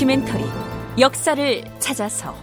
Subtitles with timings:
[0.00, 0.44] 다큐멘터리
[0.98, 2.34] 역사를 찾아서.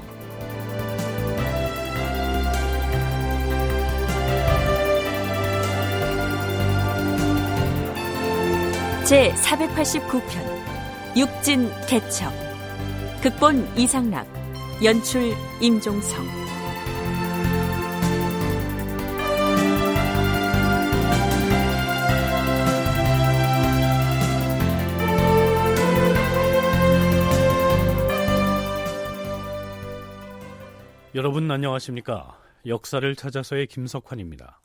[9.03, 12.31] 제 489편 육진 개척.
[13.23, 14.27] 극본 이상락
[14.83, 16.46] 연출 임종성
[31.27, 32.39] 여러분 안녕하십니까?
[32.65, 34.61] 역사를 찾아서의 김석환입니다.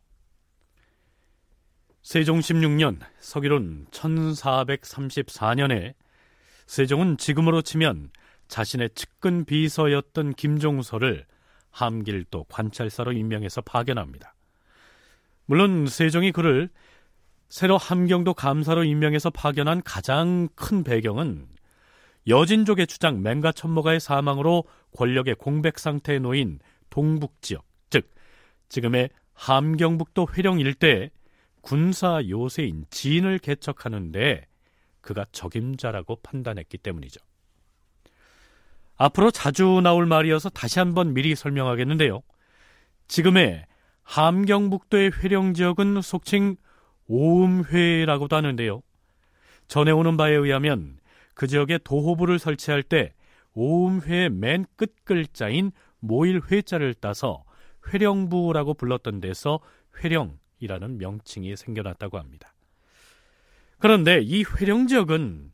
[2.02, 5.94] 세종 16년 서기론 1434년에
[6.68, 8.12] 세종은 지금으로 치면
[8.46, 11.26] 자신의 측근 비서였던 김종서를
[11.72, 14.36] 함길도 관찰사로 임명해서 파견합니다.
[15.46, 16.70] 물론 세종이 그를
[17.48, 21.48] 새로 함경도 감사로 임명해서 파견한 가장 큰 배경은
[22.26, 24.64] 여진족의 주장 맹가 천모가의 사망으로
[24.96, 28.08] 권력의 공백 상태에 놓인 동북 지역, 즉
[28.68, 31.10] 지금의 함경북도 회령 일대에
[31.62, 34.46] 군사 요새인 진을 개척하는데
[35.00, 37.20] 그가 적임자라고 판단했기 때문이죠.
[38.96, 42.22] 앞으로 자주 나올 말이어서 다시 한번 미리 설명하겠는데요.
[43.08, 43.66] 지금의
[44.02, 46.56] 함경북도의 회령 지역은 속칭
[47.06, 48.82] 오음회라고도 하는데요.
[49.68, 50.98] 전해오는 바에 의하면
[51.34, 53.14] 그 지역에 도호부를 설치할 때
[53.54, 57.44] 오음회의 맨 끝 글자인 모일 회자를 따서
[57.88, 59.60] 회령부라고 불렀던 데서
[60.02, 62.54] 회령이라는 명칭이 생겨났다고 합니다.
[63.78, 65.52] 그런데 이 회령 지역은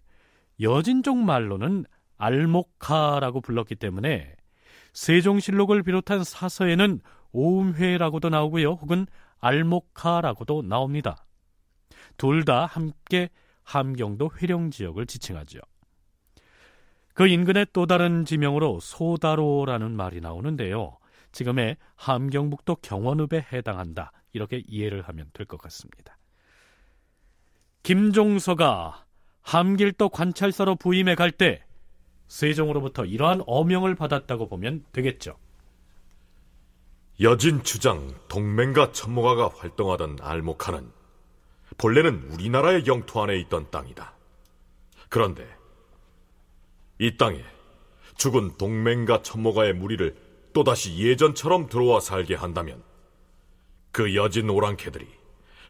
[0.61, 1.85] 여진족 말로는
[2.17, 4.35] 알목하라고 불렀기 때문에
[4.93, 7.01] 세종실록을 비롯한 사서에는
[7.33, 8.73] 오음회라고도 나오고요.
[8.73, 9.07] 혹은
[9.41, 11.25] 알목하라고도 나옵니다.
[12.17, 13.29] 둘 다 함께
[13.69, 15.61] 함경도 회령 지역을 지칭하죠.
[17.13, 20.97] 그 인근의 또 다른 지명으로 소다로라는 말이 나오는데요.
[21.33, 24.13] 지금의 함경북도 경원읍에 해당한다.
[24.33, 26.17] 이렇게 이해를 하면 될 것 같습니다.
[27.83, 29.05] 김종서가
[29.43, 31.63] 함길도 관찰사로 부임해 갈 때
[32.29, 35.37] 세종으로부터 이러한 어명을 받았다고 보면 되겠죠.
[37.21, 40.98] 여진 주장 동맹과 천모가가 활동하던 알목하는
[41.79, 44.13] 본래는 우리나라의 영토 안에 있던 땅이다.
[45.09, 45.49] 그런데
[46.99, 47.43] 이 땅에
[48.17, 50.17] 죽은 동맹과 천모가의 무리를
[50.53, 52.83] 또다시 예전처럼 들어와 살게 한다면
[53.93, 55.07] 그 여진 오랑캐들이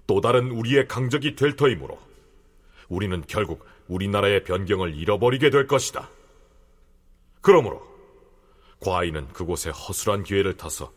[0.07, 1.99] 또 다른 우리의 강적이 될 터이므로
[2.89, 6.09] 우리는 결국 우리나라의 변경을 잃어버리게 될 것이다.
[7.43, 7.87] 그러므로
[8.81, 10.91] 과인은 그곳에 허술한 기회를 타서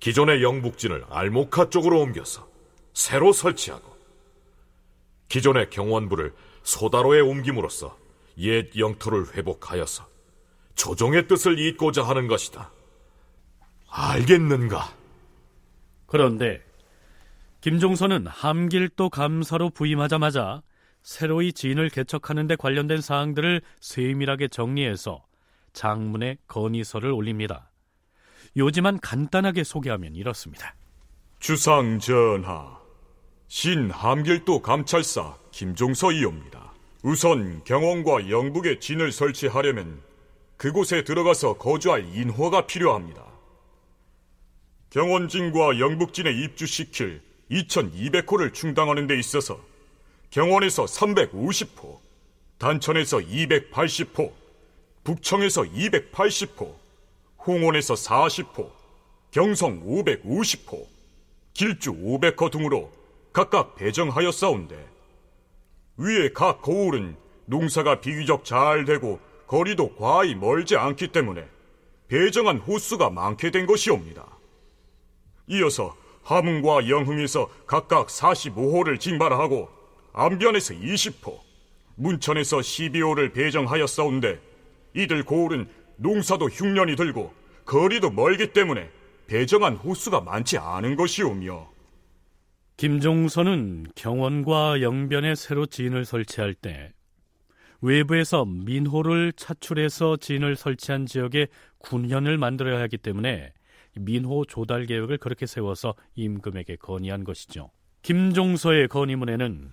[0.00, 2.48] 기존의 영북진을 알모카 쪽으로 옮겨서
[2.94, 3.97] 새로 설치하고
[5.28, 7.96] 기존의 경원부를 소다로에 옮김으로써
[8.38, 10.06] 옛 영토를 회복하여서
[10.74, 12.70] 조정의 뜻을 잇고자 하는 것이다.
[13.90, 14.92] 알겠는가?
[16.06, 16.62] 그런데
[17.60, 20.62] 김종선은 함길도 감사로 부임하자마자
[21.02, 25.24] 새로이 진을 개척하는 데 관련된 사항들을 세밀하게 정리해서
[25.72, 27.70] 장문의 건의서를 올립니다.
[28.56, 30.74] 요지만 간단하게 소개하면 이렇습니다.
[31.38, 32.77] 주상 전하,
[33.50, 36.70] 신 함길도 감찰사 김종서이옵니다.
[37.02, 40.02] 우선 경원과 영북에 진을 설치하려면
[40.58, 43.24] 그곳에 들어가서 거주할 인허가 필요합니다.
[44.90, 49.58] 경원진과 영북진에 입주시킬 2200호를 충당하는 데 있어서
[50.28, 51.98] 경원에서 350호,
[52.58, 54.30] 단천에서 280호,
[55.04, 56.74] 북청에서 280호,
[57.46, 58.70] 홍원에서 40호,
[59.30, 60.86] 경성 550호,
[61.54, 62.97] 길주 500호 등으로
[63.32, 64.88] 각각 배정하였사온데
[65.98, 67.16] 위에 각 거울은
[67.46, 71.46] 농사가 비교적 잘 되고 거리도 과히 멀지 않기 때문에
[72.08, 74.26] 배정한 호수가 많게 된 것이옵니다.
[75.48, 79.68] 이어서 하문과 영흥에서 각각 45호를 징발하고
[80.12, 81.38] 안변에서 20호,
[81.96, 84.40] 문천에서 12호를 배정하였사온데
[84.94, 87.32] 이들 고을은 농사도 흉년이 들고
[87.64, 88.90] 거리도 멀기 때문에
[89.26, 91.77] 배정한 호수가 많지 않은 것이오며
[92.78, 96.92] 김종선은 경원과 영변에 새로 진을 설치할 때
[97.80, 101.48] 외부에서 민호를 차출해서 진을 설치한 지역에
[101.78, 103.52] 군현을 만들어야 하기 때문에
[103.96, 107.72] 민호 조달 계획을 그렇게 세워서 임금에게 건의한 것이죠.
[108.02, 109.72] 김종서의 건의문에는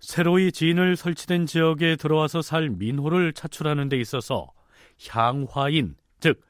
[0.00, 4.52] 새로이 진을 설치된 지역에 들어와서 살 민호를 차출하는 데 있어서
[5.08, 6.42] 향화인, 즉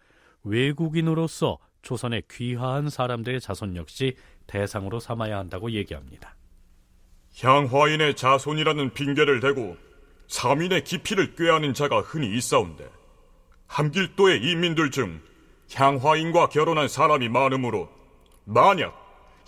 [0.42, 6.34] 외국인으로서 조선의 귀화한 사람들의 자손 역시 대상으로 삼아야 한다고 얘기합니다.
[7.40, 9.76] 향화인의 자손이라는 핑계를 대고
[10.28, 12.88] 사민의 기피를 꾀하는 자가 흔히 있사온데
[13.66, 15.20] 함길도의 인민들 중
[15.72, 17.88] 향화인과 결혼한 사람이 많으므로
[18.44, 18.94] 만약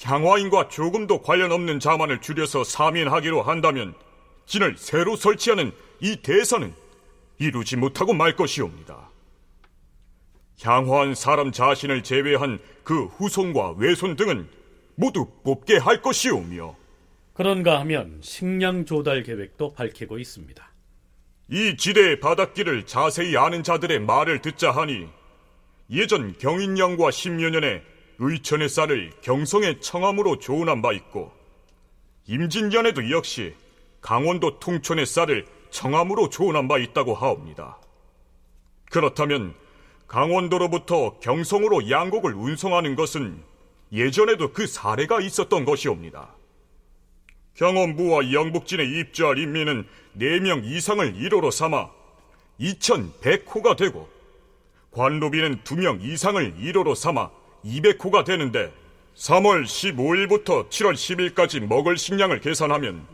[0.02, 3.94] 향화인과 조금도 관련 없는 자만을 줄여서 사민하기로 한다면
[4.46, 6.74] 진을 새로 설치하는 이 대선은
[7.38, 9.10] 이루지 못하고 말 것이옵니다.
[10.62, 14.48] 향화한 사람 자신을 제외한 그 후손과 외손 등은
[14.96, 16.74] 모두 뽑게 할 것이오며
[17.34, 20.72] 그런가 하면 식량 조달 계획도 밝히고 있습니다.
[21.48, 25.06] 이 지대의 바닷길을 자세히 아는 자들의 말을 듣자 하니
[25.90, 27.82] 예전 경인령과 십여 년에
[28.18, 31.30] 의천의 쌀을 경성의 청암으로 조운한 바 있고
[32.26, 33.54] 임진년에도 역시
[34.00, 37.78] 강원도 통촌의 쌀을 청암으로 조운한 바 있다고 하옵니다.
[38.90, 39.54] 그렇다면
[40.08, 43.42] 강원도로부터 경성으로 양곡을 운송하는 것은
[43.92, 46.34] 예전에도 그 사례가 있었던 것이옵니다.
[47.54, 49.86] 경원부와 영북진에 입주할 인민은
[50.18, 51.90] 4명 이상을 1호로 삼아
[52.60, 54.08] 2100호가 되고
[54.90, 57.30] 관로비는 2명 이상을 1호로 삼아
[57.64, 58.72] 200호가 되는데
[59.16, 60.94] 3월 15일부터 7월
[61.34, 63.06] 10일까지 먹을 식량을 계산하면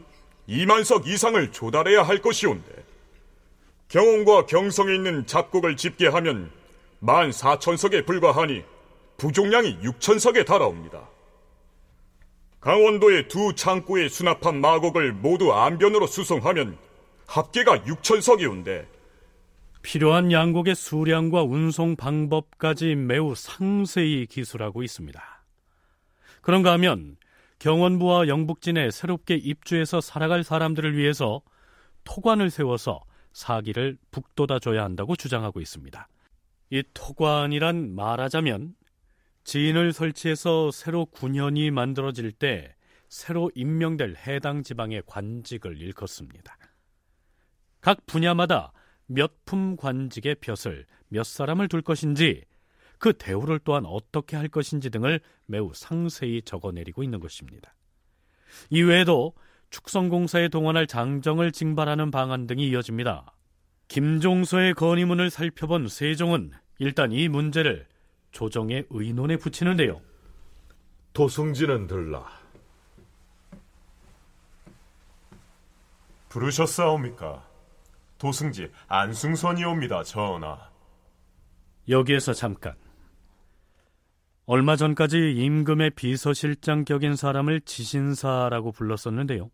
[0.49, 2.85] 2만석 이상을 조달해야 할 것이온데
[3.89, 6.51] 경원과 경성에 있는 잡곡을 집계하면
[7.03, 8.65] 14,000석에 불과하니
[9.23, 11.09] 부종량이 6천석에 달하옵니다.
[12.59, 16.77] 강원도의 두 창고에 수납한 마곡을 모두 안변으로 수송하면
[17.29, 18.85] 합계가 6천석이온데
[19.83, 25.23] 필요한 양곡의 수량과 운송 방법까지 매우 상세히 기술하고 있습니다.
[26.41, 27.17] 그런가 하면
[27.61, 31.43] 경원부와 영북진에 새롭게 입주해서 살아갈 사람들을 위해서
[32.03, 36.09] 토관을 세워서 사기를 북돋아 줘야 한다고 주장하고 있습니다.
[36.71, 38.75] 이 토관이란 말하자면
[39.45, 42.75] 지인을 설치해서 새로 군현이 만들어질 때
[43.09, 46.57] 새로 임명될 해당 지방의 관직을 일컫습니다.
[47.81, 48.73] 각 분야마다
[49.07, 52.45] 몇 품 관직의 벼슬, 몇 사람을 둘 것인지
[52.99, 57.75] 그 대우를 또한 어떻게 할 것인지 등을 매우 상세히 적어내리고 있는 것입니다.
[58.71, 59.35] 이외에도
[59.71, 63.35] 축성공사에 동원할 장정을 징발하는 방안 등이 이어집니다.
[63.89, 67.87] 김종서의 건의문을 살펴본 세종은 일단 이 문제를
[68.33, 70.01] 조정의 의논에 붙이는데요.
[71.13, 72.27] 도승지는 들라.
[76.31, 77.47] 부르셨사옵니까?
[78.19, 80.71] 도승지 안승선이옵니다, 전하.
[81.89, 82.75] 여기에서 잠깐.
[84.47, 89.51] 얼마 전까지 임금의 비서실장 격인 사람을 지신사라고 불렀었는데요.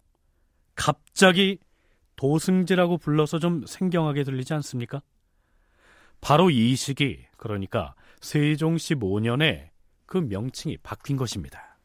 [0.74, 1.58] 갑자기
[2.16, 5.02] 도승지라고 불러서 좀 생경하게 들리지 않습니까?
[6.20, 9.70] 바로 이 시기, 그러니까 세종 15년에
[10.06, 11.79] 그 명칭이 바뀐 것입니다.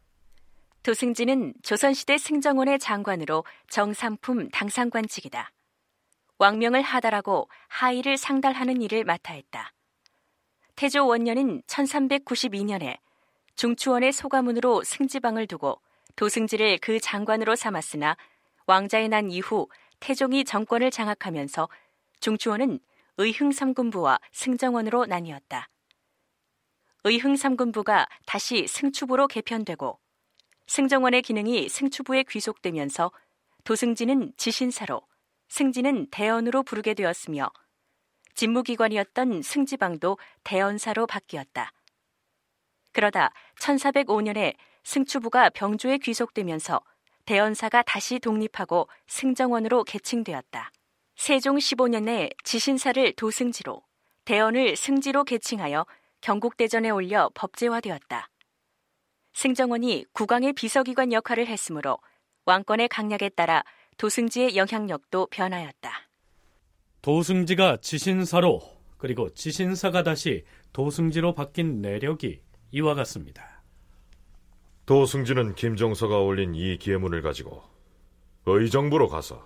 [0.83, 5.51] 도승지는 조선시대 승정원의 장관으로 정삼품 당상관직이다.
[6.39, 9.71] 왕명을 하달하고 하의를 상달하는 일을 맡아 했다.
[10.75, 12.97] 태조 원년인 1392년에
[13.55, 15.79] 중추원의 소가문으로 승지방을 두고
[16.15, 18.17] 도승지를 그 장관으로 삼았으나
[18.65, 19.69] 왕자의 난 이후
[19.99, 21.69] 태종이 정권을 장악하면서
[22.19, 22.79] 중추원은
[23.17, 25.69] 의흥삼군부와 승정원으로 나뉘었다.
[27.05, 29.99] 의흥삼군부가 다시 승추부로 개편되고
[30.67, 33.11] 승정원의 기능이 승추부에 귀속되면서
[33.63, 35.01] 도승지는 지신사로
[35.49, 37.51] 승지는 대언으로 부르게 되었으며
[38.35, 41.71] 직무기관이었던 승지방도 대언사로 바뀌었다.
[42.91, 46.81] 그러다 1405년에 승추부가 병조에 귀속되면서
[47.25, 50.71] 대언사가 다시 독립하고 승정원으로 개칭되었다.
[51.15, 53.81] 세종 15년에 지신사를 도승지로,
[54.25, 55.85] 대언을 승지로 개칭하여
[56.23, 58.29] 경국대전에 올려 법제화되었다.
[59.33, 61.97] 승정원이 국왕의 비서기관 역할을 했으므로
[62.45, 63.63] 왕권의 강약에 따라
[63.97, 65.91] 도승지의 영향력도 변하였다.
[67.01, 68.61] 도승지가 지신사로
[68.97, 72.39] 그리고 지신사가 다시 도승지로 바뀐 내력이
[72.71, 73.61] 이와 같습니다.
[74.85, 77.63] 도승지는 김종서가 올린 이 기회문을 가지고
[78.45, 79.43] 의정부로 가서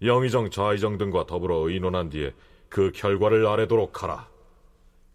[0.00, 2.32] 영의정, 좌의정 등과 더불어 의논한 뒤에
[2.70, 4.29] 그 결과를 아래도록 하라.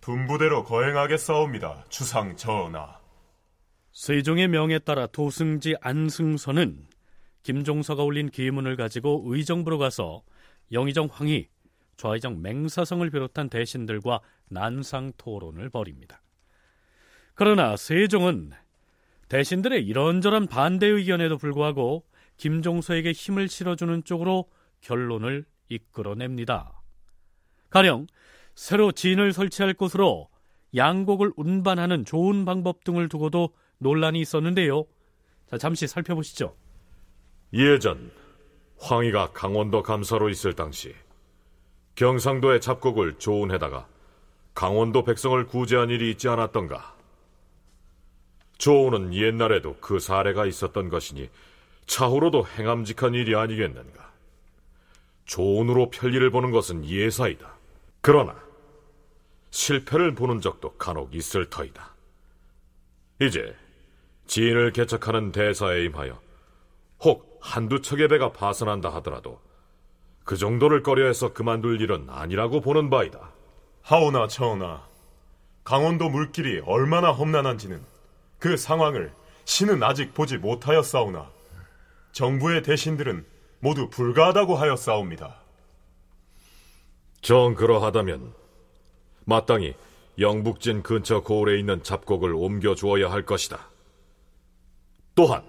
[0.05, 2.99] 분부대로 거행하겠사옵니다, 주상 전하.
[3.91, 6.85] 세종의 명에 따라 도승지 안승선은
[7.41, 10.21] 김종서가 올린 기문을 가지고 의정부로 가서
[10.71, 11.47] 영의정 황희,
[11.97, 16.21] 좌의정 맹사성을 비롯한 대신들과 난상 토론을 벌입니다.
[17.33, 18.51] 그러나 세종은
[19.27, 22.05] 대신들의 이런저런 반대 의견에도 불구하고
[22.37, 26.79] 김종서에게 힘을 실어주는 쪽으로 결론을 이끌어냅니다.
[27.71, 28.05] 가령
[28.55, 30.29] 새로 진을 설치할 곳으로
[30.75, 34.85] 양곡을 운반하는 좋은 방법 등을 두고도 논란이 있었는데요.
[35.49, 36.55] 자, 잠시 살펴보시죠.
[37.53, 38.11] 예전
[38.79, 40.93] 황희가 강원도 감사로 있을 당시
[41.95, 43.87] 경상도의 잡곡을 조운해다가
[44.53, 46.95] 강원도 백성을 구제한 일이 있지 않았던가?
[48.57, 51.29] 조우는 옛날에도 그 사례가 있었던 것이니
[51.87, 54.13] 차후로도 행함직한 일이 아니겠는가?
[55.25, 57.53] 조운으로 편리를 보는 것은 예사이다.
[58.01, 58.44] 그러나
[59.55, 61.95] 실패를 보는 적도 간혹 있을 터이다.
[63.21, 63.55] 이제
[64.27, 66.19] 지인을 개척하는 대사에 임하여
[67.05, 69.39] 혹 한두 척의 배가 파선한다 하더라도
[70.25, 73.31] 그 정도를 꺼려해서 그만둘 일은 아니라고 보는 바이다.
[73.81, 74.85] 하오나 처오나
[75.63, 77.81] 강원도 물길이 얼마나 험난한지는
[78.39, 79.13] 그 상황을
[79.45, 81.31] 신은 아직 보지 못하였사오나
[82.11, 83.25] 정부의 대신들은
[83.59, 85.37] 모두 불가하다고 하였사옵니다.
[87.21, 88.44] 정 그러하다면
[89.25, 89.73] 마땅히
[90.19, 93.69] 영북진 근처 고을에 있는 잡곡을 옮겨 주어야 할 것이다.
[95.13, 95.43] 또한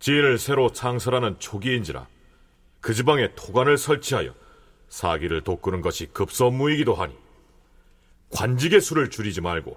[0.00, 2.06] 지인을 새로 창설하는 초기인지라
[2.80, 4.34] 그 지방에 토관을 설치하여
[4.88, 7.14] 사기를 돋구는 것이 급선무이기도 하니
[8.30, 9.76] 관직의 수를 줄이지 말고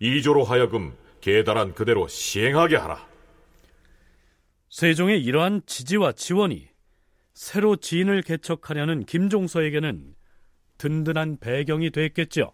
[0.00, 3.06] 이조로 하여금 계달한 그대로 시행하게 하라.
[4.70, 6.68] 세종의 이러한 지지와 지원이
[7.34, 10.14] 새로 지인을 개척하려는 김종서에게는
[10.82, 12.50] 든든한 배경이 됐겠죠.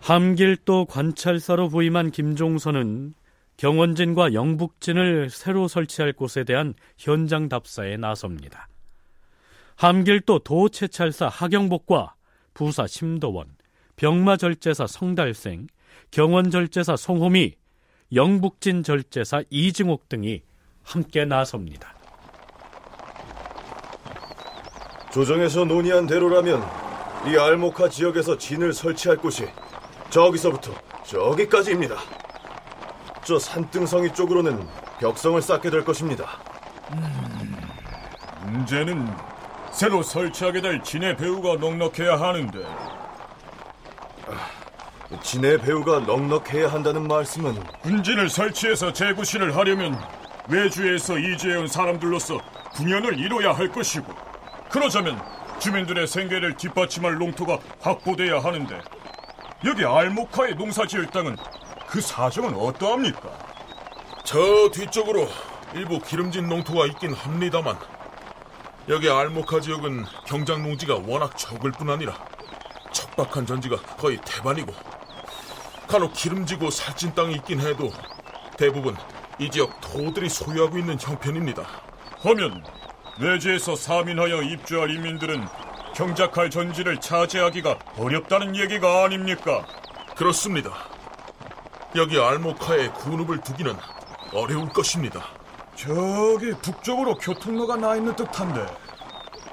[0.00, 3.14] 함길도 관찰사로 부임한 김종선은
[3.56, 8.68] 경원진과 영북진을 새로 설치할 곳에 대한 현장 답사에 나섭니다.
[9.76, 12.14] 함길도 도채찰사 하경복과
[12.52, 13.46] 부사 심도원,
[13.96, 15.68] 병마절제사 성달생,
[16.10, 17.61] 경원절제사 송호미,
[18.14, 20.42] 영북진 절제사 이증옥 등이
[20.82, 21.94] 함께 나섭니다.
[25.10, 26.62] 조정에서 논의한 대로라면
[27.26, 29.46] 이 알모카 지역에서 진을 설치할 곳이
[30.10, 31.96] 저기서부터 저기까지입니다.
[33.24, 34.66] 저 산등성이 쪽으로는
[34.98, 36.26] 벽성을 쌓게 될 것입니다.
[36.92, 37.56] 음,
[38.46, 39.08] 문제는
[39.70, 43.01] 새로 설치하게 될 진의 배후가 넉넉해야 하는데
[45.20, 50.00] 진의 배후가 넉넉해야 한다는 말씀은 군진을 설치해서 재구시를 하려면
[50.48, 52.40] 외주에서 이주해온 사람들로서
[52.74, 54.12] 군연을 이뤄야 할 것이고
[54.70, 55.20] 그러자면
[55.60, 58.80] 주민들의 생계를 뒷받침할 농토가 확보돼야 하는데
[59.64, 61.36] 여기 알모카의 농사지을 땅은
[61.86, 63.30] 그 사정은 어떠합니까?
[64.24, 65.28] 저 뒤쪽으로
[65.74, 67.76] 일부 기름진 농토가 있긴 합니다만
[68.88, 72.14] 여기 알모카 지역은 경장 농지가 워낙 적을 뿐 아니라
[72.92, 74.72] 척박한 전지가 거의 대반이고
[75.86, 77.90] 간혹 기름지고 살찐 땅이 있긴 해도
[78.56, 78.96] 대부분
[79.38, 81.62] 이 지역 토들이 소유하고 있는 형편입니다.
[82.22, 82.62] 하면
[83.20, 85.46] 외지에서 사민하여 입주할 인민들은
[85.94, 89.66] 경작할 전지를 차지하기가 어렵다는 얘기가 아닙니까?
[90.16, 90.70] 그렇습니다.
[91.94, 93.74] 여기 알모카에 군읍을 두기는
[94.32, 95.26] 어려울 것입니다.
[95.74, 98.66] 저기 북쪽으로 교통로가 나 있는 듯한데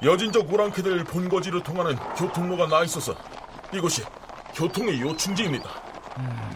[0.02, 3.14] 여진족 오랑캐들 본거지를 통하는 교통로가 나 있어서
[3.72, 4.02] 이곳이
[4.54, 5.89] 교통의 요충지입니다.
[6.18, 6.50] 음,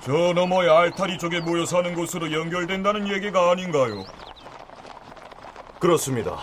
[0.00, 4.04] 저 너머의 알타리 쪽에 모여 사는 곳으로 연결된다는 얘기가 아닌가요?
[5.78, 6.38] 그렇습니다.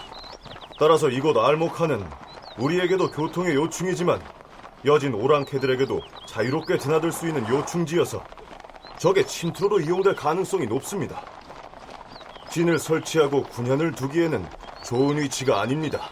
[0.80, 2.06] 따라서 이곳 알모카는
[2.58, 4.22] 우리에게도 교통의 요충이지만
[4.86, 8.24] 여진 오랑캐들에게도 자유롭게 드나들 수 있는 요충지여서
[8.98, 11.22] 적의 침투로 이용될 가능성이 높습니다.
[12.50, 14.46] 진을 설치하고 군현을 두기에는
[14.86, 16.10] 좋은 위치가 아닙니다.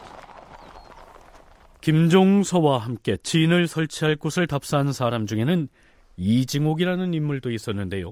[1.81, 5.67] 김종서와 함께 진을 설치할 곳을 답사한 사람 중에는
[6.17, 8.11] 이징옥이라는 인물도 있었는데요.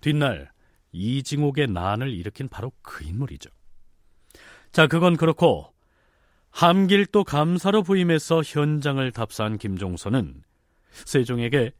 [0.00, 0.50] 뒷날
[0.92, 3.50] 이징옥의 난을 일으킨 바로 그 인물이죠.
[4.72, 5.72] 자, 그건 그렇고
[6.50, 10.42] 함길도 감사로 부임해서 현장을 답사한 김종서는
[10.90, 11.72] 세종에게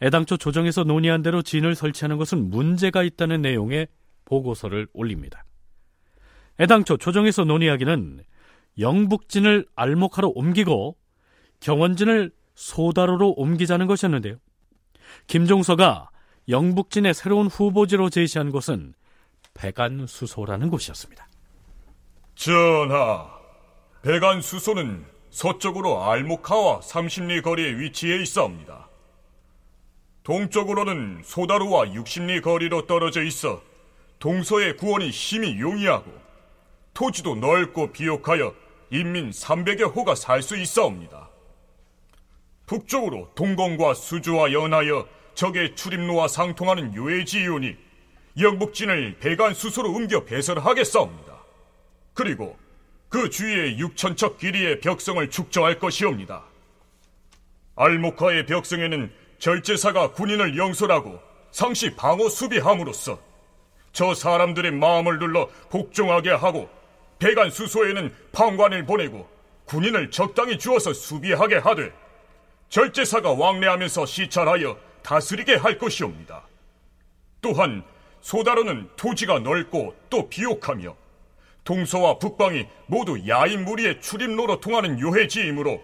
[0.00, 3.88] 애당초 조정에서 논의한 대로 진을 설치하는 것은 문제가 있다는 내용의
[4.24, 5.44] 보고서를 올립니다.
[6.60, 8.20] 애당초 조정에서 논의하기는
[8.78, 10.96] 영북진을 알목하러 옮기고
[11.60, 14.36] 경원진을 소다로로 옮기자는 것이었는데요.
[15.26, 16.10] 김종서가
[16.48, 18.94] 영북진의 새로운 후보지로 제시한 곳은
[19.54, 21.28] 백안수소라는 곳이었습니다.
[22.34, 23.28] 전하,
[24.02, 28.88] 백안수소는 서쪽으로 알모카와 30리 거리에 위치해 있사옵니다.
[30.24, 33.60] 동쪽으로는 소다루와 60리 거리로 떨어져 있어
[34.18, 36.12] 동서의 구원이 심히 용이하고
[36.94, 38.54] 토지도 넓고 비옥하여
[38.90, 41.31] 인민 300여 호가 살 수 있사옵니다.
[42.72, 47.76] 북쪽으로 동공과 수주와 연하여 적의 출입로와 상통하는 요해지이오니
[48.40, 51.36] 영북진을 배관수소로 옮겨 배설하겠사옵니다.
[52.14, 52.56] 그리고
[53.10, 56.44] 그 주위에 6천척 길이의 벽성을 축적할 것이옵니다.
[57.76, 63.18] 알모카의 벽성에는 절제사가 군인을 영솔하고 상시 방어 수비함으로써
[63.92, 66.70] 저 사람들의 마음을 눌러 복종하게 하고
[67.18, 69.28] 배간 수소에는 판관을 보내고
[69.66, 71.92] 군인을 적당히 주어서 수비하게 하되
[72.72, 76.48] 절제사가 왕래하면서 시찰하여 다스리게 할 것이옵니다.
[77.42, 77.82] 또한
[78.22, 80.96] 소다로는 토지가 넓고 또 비옥하며
[81.64, 85.82] 동서와 북방이 모두 야인 무리의 출입로로 통하는 요해지이므로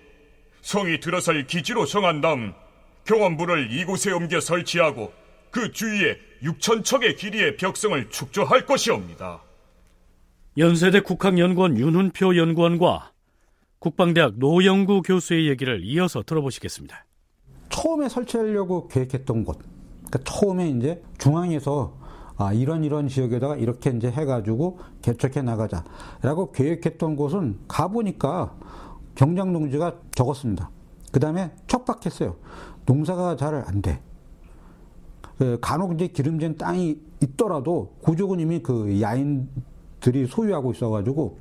[0.63, 2.55] 성이 들어설 기지로 정한 다음
[3.05, 5.13] 경원부를 이곳에 옮겨 설치하고
[5.51, 9.43] 그 주위에 6천 척의 길이의 벽성을 축조할 것이옵니다.
[10.57, 13.13] 연세대 국학연구원 윤훈표 연구원과
[13.81, 17.05] 국방대학 노영구 교수의 얘기를 이어서 들어보시겠습니다.
[17.69, 19.59] 처음에 설치하려고 계획했던 곳,
[20.07, 21.97] 그러니까 처음에 이제 중앙에서
[22.37, 28.55] 아, 이런 이런 지역에다가 이렇게 이제 해가지고 개척해 나가자라고 계획했던 곳은 가보니까
[29.17, 30.71] 경장 농지가 적었습니다.
[31.11, 32.37] 그 다음에 척박했어요.
[32.87, 34.01] 농사가 잘 안 돼.
[35.37, 41.39] 그 간혹 이제 기름진 땅이 있더라도 고족은 이미 그 야인들이 소유하고 있어가지고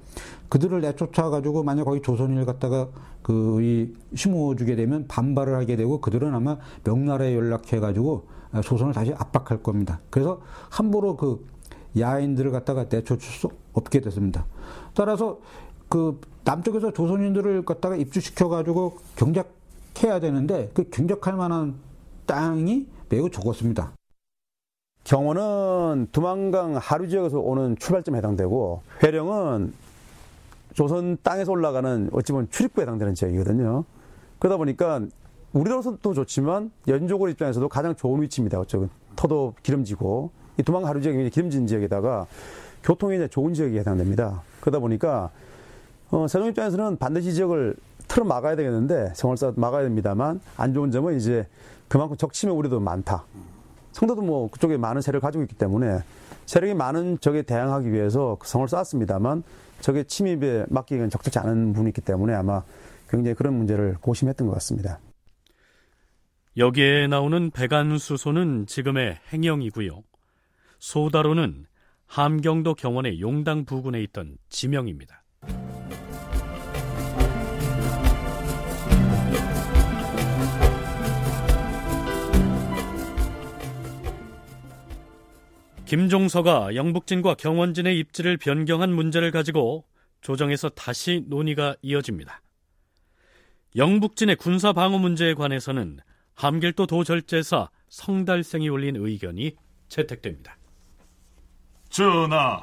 [0.49, 2.87] 그들을 내쫓아가지고 만약 거기 조선인을 갖다가
[3.21, 8.27] 그 이 심어주게 되면 반발을 하게 되고 그들은 아마 명나라에 연락해가지고
[8.63, 9.99] 조선을 다시 압박할 겁니다.
[10.09, 11.45] 그래서 함부로 그
[11.97, 14.45] 야인들을 갖다가 내쫓을 수 없게 됐습니다.
[14.93, 15.39] 따라서
[15.89, 21.75] 그 남쪽에서 조선인들을 갖다가 입주시켜가지고 경작해야 되는데 그 경작할 만한
[22.25, 23.93] 땅이 매우 적었습니다.
[25.03, 29.73] 경원은 두만강 하류 지역에서 오는 출발점에 해당되고 회령은
[30.77, 33.83] 조선 땅에서 올라가는 어찌 보면 출입구에 해당되는 지역이거든요.
[34.37, 35.01] 그러다 보니까
[35.51, 38.59] 우리로서도 좋지만 연족을 입장에서도 가장 좋은 위치입니다.
[38.59, 40.29] 어쩌면 터도 기름지고
[40.59, 42.27] 이 두만 하류 지역이 기름진 지역에다가
[42.83, 44.43] 교통이 이제 좋은 지역에 해당됩니다.
[44.61, 45.31] 그러다 보니까
[46.11, 47.75] 어, 세종 입장에서는 반드시 지역을
[48.07, 51.47] 틀어 막아야 되겠는데 쌓 막아야 됩니다만 안 좋은 점은 이제
[51.87, 53.23] 그만큼 적침의 우려도 많다.
[53.97, 56.01] 성도도 뭐 그쪽에 많은 세력을 가지고 있기 때문에
[56.45, 59.41] 세력이 많은 적에 대항하기 위해서 그 성을 쌓았습니다만
[59.81, 62.61] 적의 침입에 막기에는 적절치 않은 부분이 있기 때문에 아마
[63.09, 64.99] 굉장히 그런 문제를 고심했던 것 같습니다.
[66.57, 70.03] 여기에 나오는 백안수소는 지금의 행영이고요.
[70.77, 71.65] 소다로는
[72.05, 75.23] 함경도 경원의 용당 부근에 있던 지명입니다.
[85.87, 89.85] 김종서가 영북진과 경원진의 입지를 변경한 문제를 가지고
[90.19, 92.41] 조정에서 다시 논의가 이어집니다.
[93.77, 95.99] 영북진의 군사 방어 문제에 관해서는
[96.35, 99.55] 함길도 도절제사 성달생이 올린 의견이
[99.87, 100.57] 채택됩니다.
[101.89, 102.59] 전하,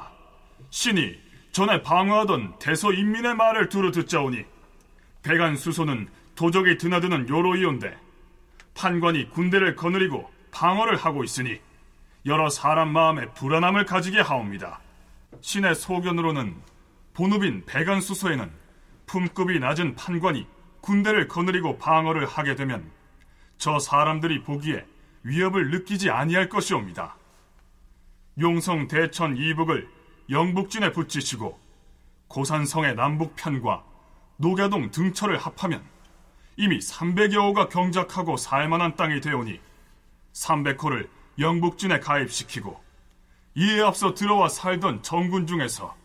[0.69, 1.15] 신이
[1.51, 4.43] 전에 방어하던 대서 인민의 말을 두루 듣자오니
[5.23, 7.97] 대간 수소는 도적이 드나드는 요로이온데
[8.75, 11.59] 판관이 군대를 거느리고 방어를 하고 있으니
[12.25, 14.79] 여러 사람 마음에 불안함을 가지게 하옵니다.
[15.41, 16.55] 신의 소견으로는
[17.13, 18.51] 본업인 배간수소에는
[19.05, 20.47] 품급이 낮은 판관이
[20.81, 22.91] 군대를 거느리고 방어를 하게 되면
[23.59, 24.85] 저 사람들이 보기에
[25.21, 27.15] 위협을 느끼지 아니할 것이옵니다.
[28.39, 29.87] 용성 대천 이북을
[30.29, 31.59] 영북진에 붙이시고
[32.27, 33.83] 고산성의 남북편과
[34.37, 35.83] 녹야동 등처를 합하면
[36.57, 39.59] 이미 300여호가 경작하고 살만한 땅이 되오니
[40.33, 42.79] 300호를 영북진에 가입시키고
[43.55, 45.95] 이에 앞서 들어와 살던 정군 중에서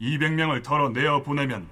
[0.00, 1.68] 200명을 덜어 내어 보내면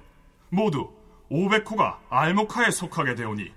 [0.49, 0.91] 모두
[1.31, 3.51] 500호가 알목하에 속하게 되오니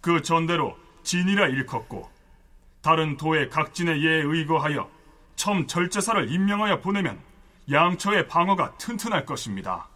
[0.00, 2.08] 그 전대로 진이라 일컫고
[2.82, 4.90] 다른 도의 각진의 예에 의거하여
[5.36, 7.20] 첨 절제사를 임명하여 보내면
[7.70, 9.88] 양처의 방어가 튼튼할 것입니다.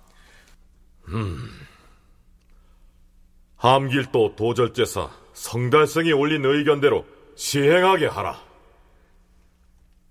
[1.08, 1.50] 음.
[3.56, 8.38] 함길도 도절제사 성달성이 올린 의견대로 시행하게 하라.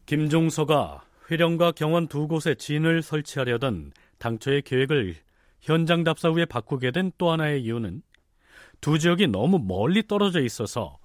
[0.05, 5.15] 김종서가 회령과 경원 두 곳에 진을 설치하려던 당초의 계획을
[5.61, 8.01] 현장 답사 후에 바꾸게 된 또 하나의 이유는
[8.81, 10.97] 두 지역이 너무 멀리 떨어져 있어서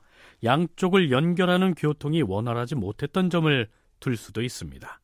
[0.44, 3.68] 양쪽을 연결하는 교통이 원활하지 못했던 점을
[4.00, 5.00] 들 수도 있습니다.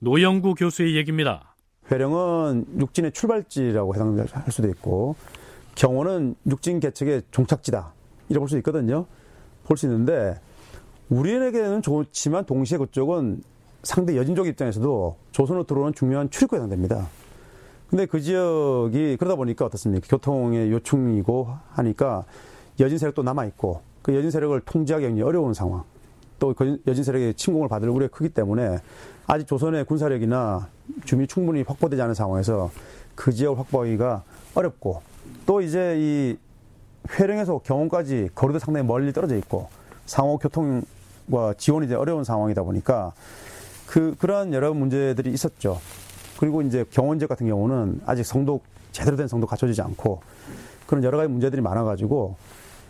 [0.00, 1.54] 노영구 교수의 얘기입니다.
[1.90, 5.16] 회령은 육진의 출발지라고 해당할 수도 있고
[5.74, 7.92] 경원은 육진 개척의 종착지다
[8.28, 9.06] 이렇게 볼 수 있거든요.
[9.64, 10.38] 볼 수 있는데
[11.10, 13.42] 우리에게는 좋지만 동시에 그쪽은
[13.82, 17.08] 상대 여진족 입장에서도 조선으로 들어오는 중요한 출입구에 해당됩니다.
[17.88, 20.06] 근데 그 지역이 그러다 보니까 어떻습니까?
[20.08, 22.24] 교통의 요충이고 하니까
[22.80, 25.84] 여진 세력도 남아있고 그 여진 세력을 통제하기 어려운 상황.
[26.38, 28.78] 또그 여진 세력의 침공을 받을 우려가 크기 때문에
[29.26, 30.68] 아직 조선의 군사력이나
[31.04, 32.70] 주민이 충분히 확보되지 않은 상황에서
[33.14, 34.22] 그 지역을 확보하기가
[34.54, 35.02] 어렵고
[35.46, 36.36] 또 이제 이
[37.18, 39.68] 회령에서 경원까지 거리도 상당히 멀리 떨어져 있고
[40.06, 40.82] 상호 교통
[41.30, 43.12] 과 지원이 이제 어려운 상황이다 보니까
[43.86, 45.80] 그 그러한 여러 문제들이 있었죠.
[46.38, 48.60] 그리고 이제 경원지역 같은 경우는 아직 성도
[48.92, 50.22] 제대로 된 성도 갖춰지지 않고
[50.86, 52.36] 그런 여러 가지 문제들이 많아가지고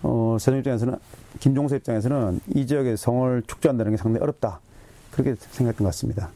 [0.02, 0.96] 어, 세종 입장에서는
[1.40, 4.60] 김종서 입장에서는 이 지역의 성을 축제한다는 게 상당히 어렵다
[5.10, 6.30] 그렇게 생각했던 것 같습니다.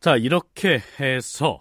[0.00, 1.60] 자 이렇게 해서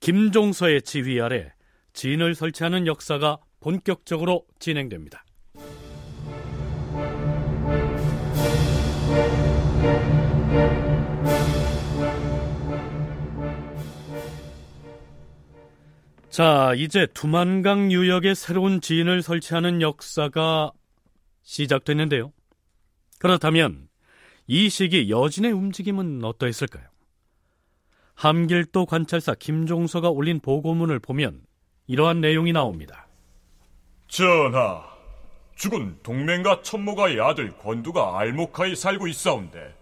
[0.00, 1.52] 김종서의 지휘 아래
[1.92, 5.24] 진을 설치하는 역사가 본격적으로 진행됩니다.
[16.30, 20.70] 자, 이제 두만강 유역에 새로운 지인을 설치하는 역사가
[21.42, 22.32] 시작됐는데요.
[23.18, 23.88] 그렇다면
[24.46, 26.84] 이 시기 여진의 움직임은 어떠했을까요?
[28.14, 31.42] 함길도 관찰사 김종서가 올린 보고문을 보면
[31.86, 33.06] 이러한 내용이 나옵니다.
[34.06, 34.82] 전하,
[35.56, 39.79] 죽은 동맹가 천모가의 아들 권두가 알모카에 살고 있사온데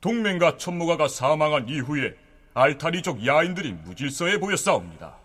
[0.00, 2.14] 동맹가 천모가가 사망한 이후에
[2.54, 5.16] 알타리족 야인들이 무질서해 보였사옵니다.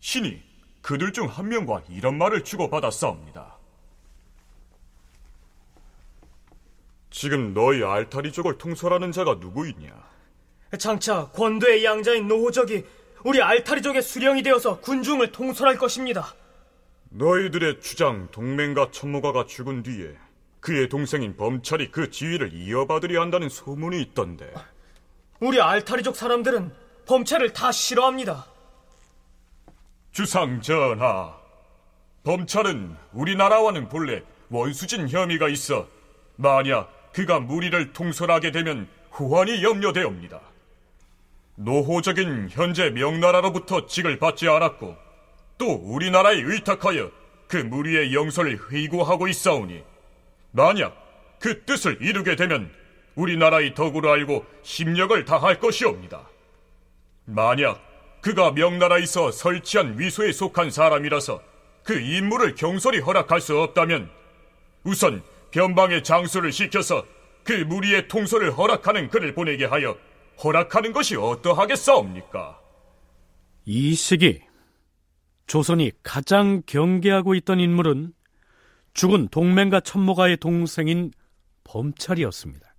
[0.00, 0.42] 신이
[0.82, 3.56] 그들 중 한 명과 이런 말을 주고받았사옵니다.
[7.10, 9.90] 지금 너희 알타리족을 통솔하는 자가 누구이냐?
[10.78, 12.84] 장차 권도의 양자인 노호적이
[13.24, 16.34] 우리 알타리족의 수령이 되어서 군중을 통솔할 것입니다.
[17.10, 20.14] 너희들의 주장 동맹가 천모가가 죽은 뒤에
[20.60, 24.52] 그의 동생인 범찰이 그 지위를 이어받으려 한다는 소문이 있던데.
[25.40, 26.72] 우리 알타리족 사람들은
[27.06, 28.46] 범찰을 다 싫어합니다.
[30.12, 31.36] 주상 전하,
[32.24, 35.86] 범찰은 우리나라와는 본래 원수진 혐의가 있어
[36.36, 40.40] 만약 그가 무리를 통솔하게 되면 후환이 염려되옵니다.
[41.56, 44.96] 노호적인 현재 명나라로부터 직을 받지 않았고
[45.56, 47.10] 또 우리나라에 의탁하여
[47.48, 49.82] 그 무리의 영설을 회고하고 있사오니
[50.50, 50.96] 만약
[51.38, 52.70] 그 뜻을 이루게 되면
[53.14, 56.28] 우리나라의 덕으로 알고 심력을 다할 것이옵니다.
[57.24, 57.82] 만약
[58.20, 61.40] 그가 명나라에서 설치한 위소에 속한 사람이라서
[61.84, 64.10] 그 임무를 경솔히 허락할 수 없다면
[64.84, 67.04] 우선 변방의 장수를 시켜서
[67.44, 69.96] 그 무리의 통솔을 허락하는 그를 보내게 하여
[70.42, 72.60] 허락하는 것이 어떠하겠사옵니까?
[73.64, 74.40] 이 시기
[75.46, 78.12] 조선이 가장 경계하고 있던 인물은
[78.98, 81.12] 죽은 동맹과 천모가의 동생인
[81.62, 82.74] 범찰이었습니다.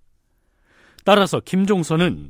[1.02, 2.28] 따라서 김종선은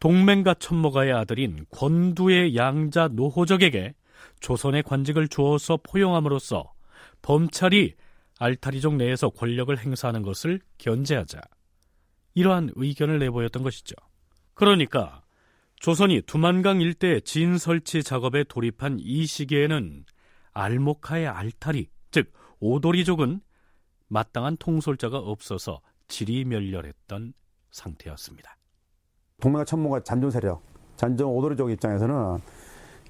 [0.00, 3.94] 동맹과 천모가의 아들인 권두의 양자 노호적에게
[4.40, 6.72] 조선의 관직을 주어서 포용함으로써
[7.22, 7.94] 범찰이
[8.40, 11.40] 알타리족 내에서 권력을 행사하는 것을 견제하자
[12.34, 13.94] 이러한 의견을 내보였던 것이죠.
[14.54, 15.22] 그러니까
[15.76, 20.06] 조선이 두만강 일대 진 설치 작업에 돌입한 이 시기에는
[20.54, 21.97] 알모카의 알타리, 즉
[22.60, 23.40] 오도리족은
[24.08, 27.34] 마땅한 통솔자가 없어서 지리멸렬했던
[27.70, 28.56] 상태였습니다.
[29.40, 30.62] 동맹과 천모가 잔존 세력,
[30.96, 32.40] 잔존 오도리족 입장에서는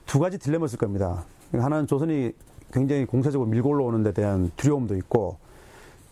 [0.06, 1.24] 두 가지 딜레마 있을 겁니다.
[1.52, 2.32] 하나는 조선이
[2.72, 5.38] 굉장히 공세적으로 밀고 올라오는 데 대한 두려움도 있고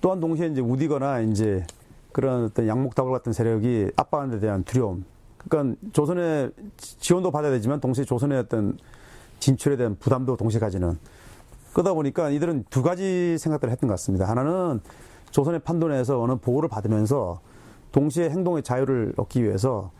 [0.00, 1.66] 또한 동시에 이제 우디거나 이제
[2.12, 5.04] 그런 어떤 양목다불 같은 세력이 압박하는 데 대한 두려움.
[5.36, 8.78] 그러니까 조선의 지원도 받아야 되지만 동시에 조선의 어떤
[9.38, 10.98] 진출에 대한 부담도 동시에 가지는
[11.76, 14.26] 그러다 보니까 이들은 두 가지 생각들을 했던 것 같습니다.
[14.26, 14.80] 하나는
[15.30, 17.40] 조선의 판돈에서 어느 보호를 받으면서
[17.92, 19.90] 동시에 행동의 자유를 얻기 위해서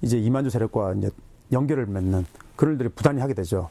[0.00, 1.10] 이제 이만주 세력과 이제
[1.52, 2.24] 연결을 맺는
[2.56, 3.68] 그런 일들이 부단히 하게 되죠.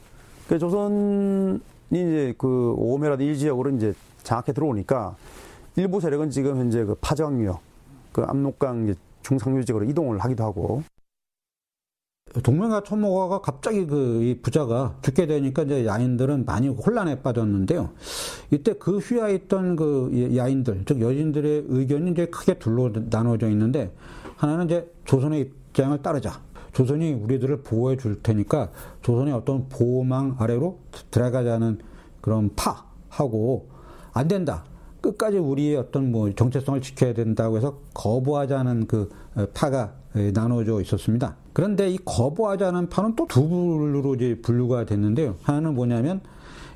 [0.48, 5.15] 그 조선이 이제 그 오메라드 일지역으로 이제 장악해 들어오니까
[5.78, 7.60] 일부 세력은 지금 현재 그 파정유역,
[8.12, 8.93] 그 압록강
[9.24, 10.84] 중상류 지역으로 이동을 하기도 하고
[12.43, 17.89] 동맹과 천모가가 갑자기 그 부자가 죽게 되니까 이제 야인들은 많이 혼란에 빠졌는데요.
[18.52, 23.91] 이때 그 휘하에 있던 그 야인들, 즉 여진들의 의견이 이제 크게 둘로 나눠져 있는데
[24.36, 26.41] 하나는 이제 조선의 입장을 따르자.
[26.73, 28.69] 조선이 우리들을 보호해 줄 테니까
[29.02, 31.80] 조선의 어떤 보호망 아래로 들어가자는
[32.21, 33.69] 그런 파 하고
[34.13, 34.63] 안 된다.
[35.02, 39.10] 끝까지 우리의 어떤 뭐 정체성을 지켜야 된다고 해서 거부하자는 그
[39.54, 39.93] 파가
[40.34, 41.36] 나눠져 있었습니다.
[41.53, 45.36] 그런데 이 거부하자는 파는 또두 불로 이제 분류가 됐는데요.
[45.43, 46.21] 하나는 뭐냐면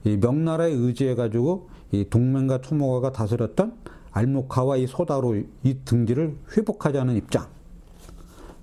[0.03, 3.73] 이 명나라에 의지해 가지고 이 동맹과 초모가가 다스렸던
[4.11, 7.47] 알모카와 이 소다로 이 등지를 회복하자는 입장.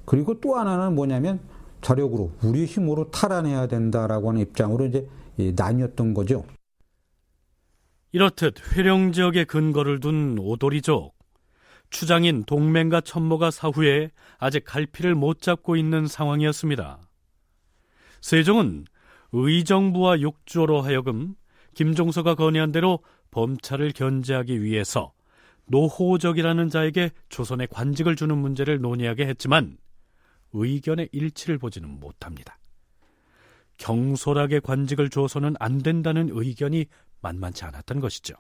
[0.04, 1.40] 그리고 또 하나는 뭐냐면
[1.80, 6.44] 자력으로 우리 힘으로 탈환해야 된다라고 하는 입장으로 이제 나뉘었던 거죠.
[8.12, 11.17] 이렇듯 회령 지역에 근거를 둔 오도리족
[11.90, 17.00] 추장인 동맹과 천모가 사후에 아직 갈피를 못 잡고 있는 상황이었습니다.
[18.20, 18.84] 세종은
[19.32, 21.34] 의정부와 육조로 하여금
[21.74, 25.12] 김종서가 건의한 대로 범찰을 견제하기 위해서
[25.66, 29.76] 노호적이라는 자에게 조선의 관직을 주는 문제를 논의하게 했지만
[30.52, 32.58] 의견의 일치를 보지는 못합니다.
[33.76, 36.86] 경솔하게 관직을 주어서는 안 된다는 의견이
[37.20, 38.34] 만만치 않았던 것이죠.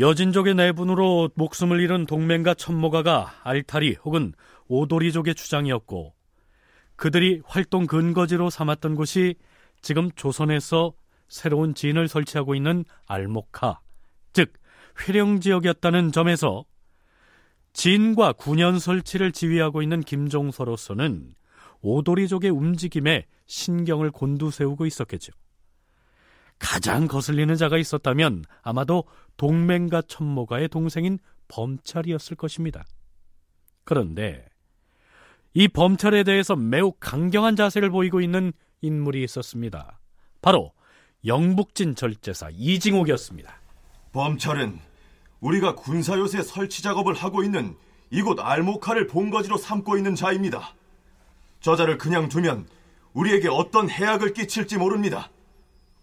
[0.00, 4.32] 여진족의 내분으로 목숨을 잃은 동맹과 천모가가 알타리 혹은
[4.68, 6.14] 오도리족의 주장이었고
[6.96, 9.34] 그들이 활동 근거지로 삼았던 곳이
[9.82, 10.94] 지금 조선에서
[11.28, 13.80] 새로운 진을 설치하고 있는 알목하,
[14.32, 14.54] 즉
[15.02, 16.64] 회령 지역이었다는 점에서
[17.74, 21.34] 진과 군현 설치를 지휘하고 있는 김종서로서는
[21.82, 25.32] 오도리족의 움직임에 신경을 곤두세우고 있었겠죠.
[26.60, 29.04] 가장 거슬리는 자가 있었다면 아마도
[29.38, 31.18] 동맹과 천모가의 동생인
[31.48, 32.84] 범찰이었을 것입니다.
[33.84, 34.46] 그런데
[35.52, 39.98] 이 범찰에 대해서 매우 강경한 자세를 보이고 있는 인물이 있었습니다.
[40.42, 40.72] 바로
[41.26, 43.52] 영북진 절제사 이징옥이었습니다.
[44.12, 44.78] 범찰은
[45.40, 47.74] 우리가 군사요새 설치 작업을 하고 있는
[48.10, 50.74] 이곳 알모카를 본거지로 삼고 있는 자입니다.
[51.60, 52.66] 저자를 그냥 두면
[53.12, 55.30] 우리에게 어떤 해악을 끼칠지 모릅니다.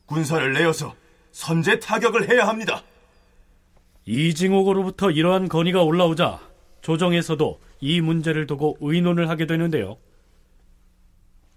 [0.08, 0.96] 군사를 내어서
[1.32, 2.82] 선제 타격을 해야 합니다.
[4.06, 6.40] 이징옥으로부터 이러한 건의가 올라오자
[6.82, 9.98] 조정에서도 이 문제를 두고 의논을 하게 되는데요.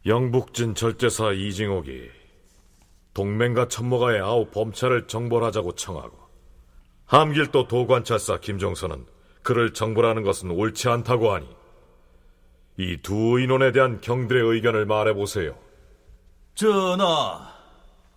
[0.04, 2.08] 영북진 절제사 이징옥이
[3.14, 6.18] 동맹과 천모가의 아우 범찰을 정벌하자고 청하고
[7.06, 9.04] 함길도 도관찰사 김종선은
[9.42, 11.48] 그를 정벌하는 것은 옳지 않다고 하니
[12.76, 15.56] 이두 인원에 대한 경들의 의견을 말해보세요.
[16.54, 17.49] 전하,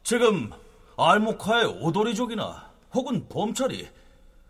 [0.03, 0.51] 지금
[0.97, 3.87] 알목화의 오도리족이나 혹은 범찰이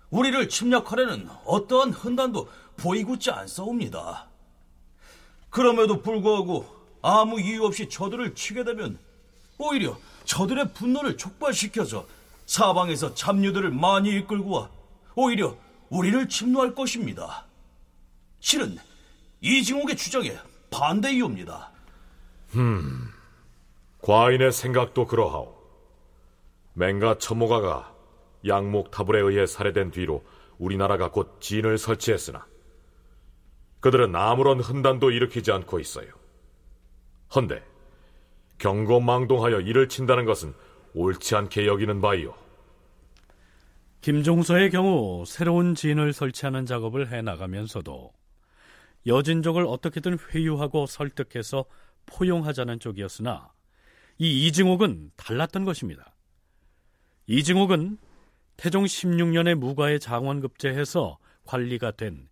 [0.09, 4.27] 우리를 침략하려는 어떠한 흔단도 보이고지 않사옵니다.
[5.49, 6.65] 그럼에도 불구하고
[7.01, 8.97] 아무 이유 없이 저들을 치게 되면
[9.59, 12.05] 오히려 저들의 분노를 촉발시켜서
[12.45, 14.69] 사방에서 잡류들을 많이 이끌고 와
[15.15, 15.55] 오히려
[15.89, 17.45] 우리를 침노할 것입니다.
[18.39, 18.77] 실은
[19.41, 20.35] 이징옥의 주장에
[20.71, 21.71] 반대이옵니다.
[22.55, 23.09] 음,
[24.03, 25.55] 과인의 생각도 그러하오.
[26.73, 27.95] 맹가 첨모가가
[28.45, 30.25] 양목 타불에 의해 살해된 뒤로
[30.57, 32.45] 우리나라가 곧 진을 설치했으나
[33.79, 36.07] 그들은 아무런 흔단도 일으키지 않고 있어요.
[37.33, 37.63] 헌데
[38.57, 40.53] 경고망동하여 이를 친다는 것은
[40.93, 42.33] 옳지 않게 여기는 바이오.
[44.01, 48.11] 김종서의 경우 새로운 진을 설치하는 작업을 해나가면서도
[49.07, 51.63] 여진족을 어떻게든 회유하고 설득해서
[52.07, 53.52] 포용하자는 쪽이었으나
[54.17, 56.13] 이 이징옥은 달랐던 것입니다.
[57.27, 57.97] 이징옥은
[58.57, 62.29] 태종 16년에 무과에 장원급제해서 관리가 된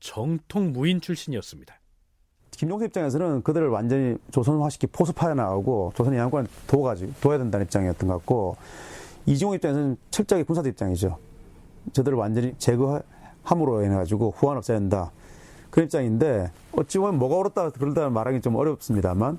[0.00, 1.80] 정통 무인 출신이었습니다.
[2.50, 8.56] 김종서 입장에서는 그들을 완전히 조선화시키 포섭하여 나가고 조선의 양권 도가지고 둬야 된다는 입장이었던 것 같고
[9.26, 11.18] 이종호 입장에서는 철저하게 군사도 입장이죠.
[11.92, 15.10] 저들을 완전히 제거함으로 인해 가지고 후환 없애야 된다.
[15.70, 19.38] 그런 입장인데 어찌 보면 뭐가 옳았다 그러다 말하기 좀 어렵습니다만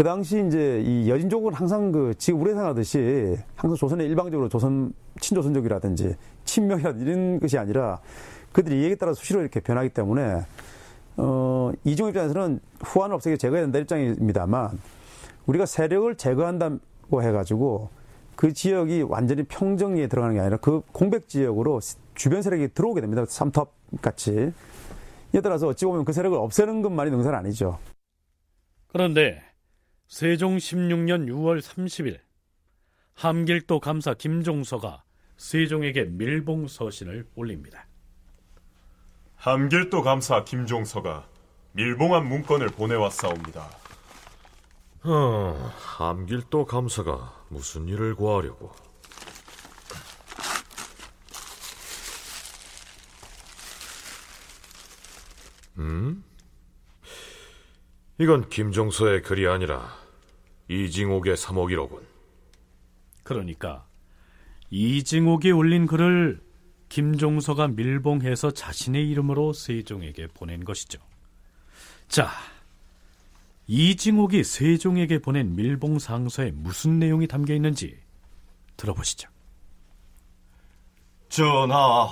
[0.00, 6.16] 그 당시 이제 이 여진족은 항상 그 지금 우리 생각하듯이 항상 조선의 일방적으로 조선 친조선족이라든지
[6.46, 8.00] 친명이라든지 이런 것이 아니라
[8.50, 10.40] 그들이 이해에 따라 수시로 이렇게 변하기 때문에
[11.18, 14.80] 어, 이종 입장에서는 후환을 없애기 제거해야 된다 입장입니다만
[15.44, 17.90] 우리가 세력을 제거한다고 해가지고
[18.36, 21.80] 그 지역이 완전히 평정리에 들어가는 게 아니라 그 공백 지역으로
[22.14, 23.26] 주변 세력이 들어오게 됩니다.
[23.28, 24.54] 삼탑 같이.
[25.34, 27.78] 이에 따라서 어찌 보면 그 세력을 없애는 것만이 능사는 아니죠.
[28.88, 29.49] 그런데
[30.10, 32.18] 세종 16년 6월 30일
[33.14, 35.04] 함길도 감사 김종서가
[35.36, 37.86] 세종에게 밀봉 서신을 올립니다.
[39.36, 41.28] 함길도 감사 김종서가
[41.74, 43.70] 밀봉한 문건을 보내왔사옵니다.
[45.04, 48.72] 어, 함길도 감사가 무슨 일을 구하려고?
[55.78, 56.24] 음?
[58.18, 59.99] 이건 김종서의 글이 아니라
[60.70, 62.06] 이징옥의 사목이로군.
[63.24, 63.84] 그러니까
[64.70, 66.40] 이징옥이 올린 글을
[66.88, 71.00] 김종서가 밀봉해서 자신의 이름으로 세종에게 보낸 것이죠.
[72.06, 72.30] 자,
[73.66, 77.98] 이징옥이 세종에게 보낸 밀봉 상서에 무슨 내용이 담겨 있는지
[78.76, 79.28] 들어보시죠.
[81.28, 82.08] 전하,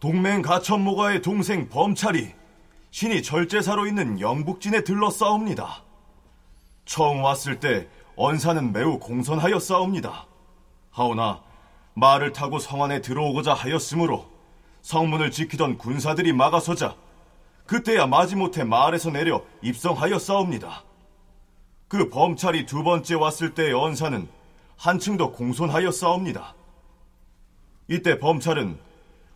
[0.00, 2.34] 동맹 가천모가의 동생 범찰이
[2.90, 5.87] 신이 절제사로 있는 영북진에 들러 싸웁니다.
[6.88, 10.26] 처음 왔을 때 언사는 매우 공손하여 싸웁니다.
[10.90, 11.42] 하오나
[11.92, 14.26] 말을 타고 성 안에 들어오고자 하였으므로
[14.80, 16.96] 성문을 지키던 군사들이 막아서자
[17.66, 20.82] 그때야 마지못해 마을에서 내려 입성하여 싸웁니다.
[21.88, 24.26] 그 범찰이 두 번째 왔을 때의 언사는
[24.78, 26.54] 한층 더 공손하여 싸웁니다.
[27.88, 28.78] 이때 범찰은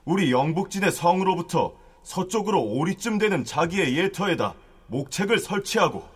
[0.07, 4.55] 우리 영북진의 성으로부터 서쪽으로 오리쯤 되는 자기의 예터에다
[4.87, 6.12] 목책을 설치하고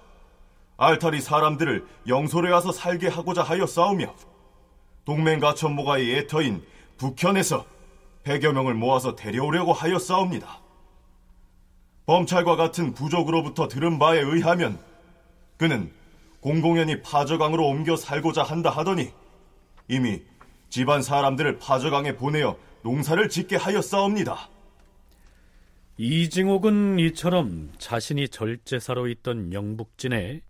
[0.79, 4.15] 알타리 사람들을 영솔에 와서 살게 하고자 하여 싸우며
[5.05, 6.63] 동맹과 천모가의 예터인
[6.99, 7.65] 북현에서
[8.25, 10.61] 100여 명을 모아서 데려오려고 하여 싸웁니다.
[12.07, 14.79] 범찰과 같은 부족으로부터 들은 바에 의하면
[15.57, 15.91] 그는
[16.41, 19.13] 공공연히 파저강으로 옮겨 살고자 한다 하더니
[19.89, 20.23] 이미
[20.69, 24.49] 집안 사람들을 파저강에 보내어 농사를 짓게 하여 싸웁니다.
[25.99, 30.43] 이징옥은 이처럼 자신이 절제사로 있던 영북진에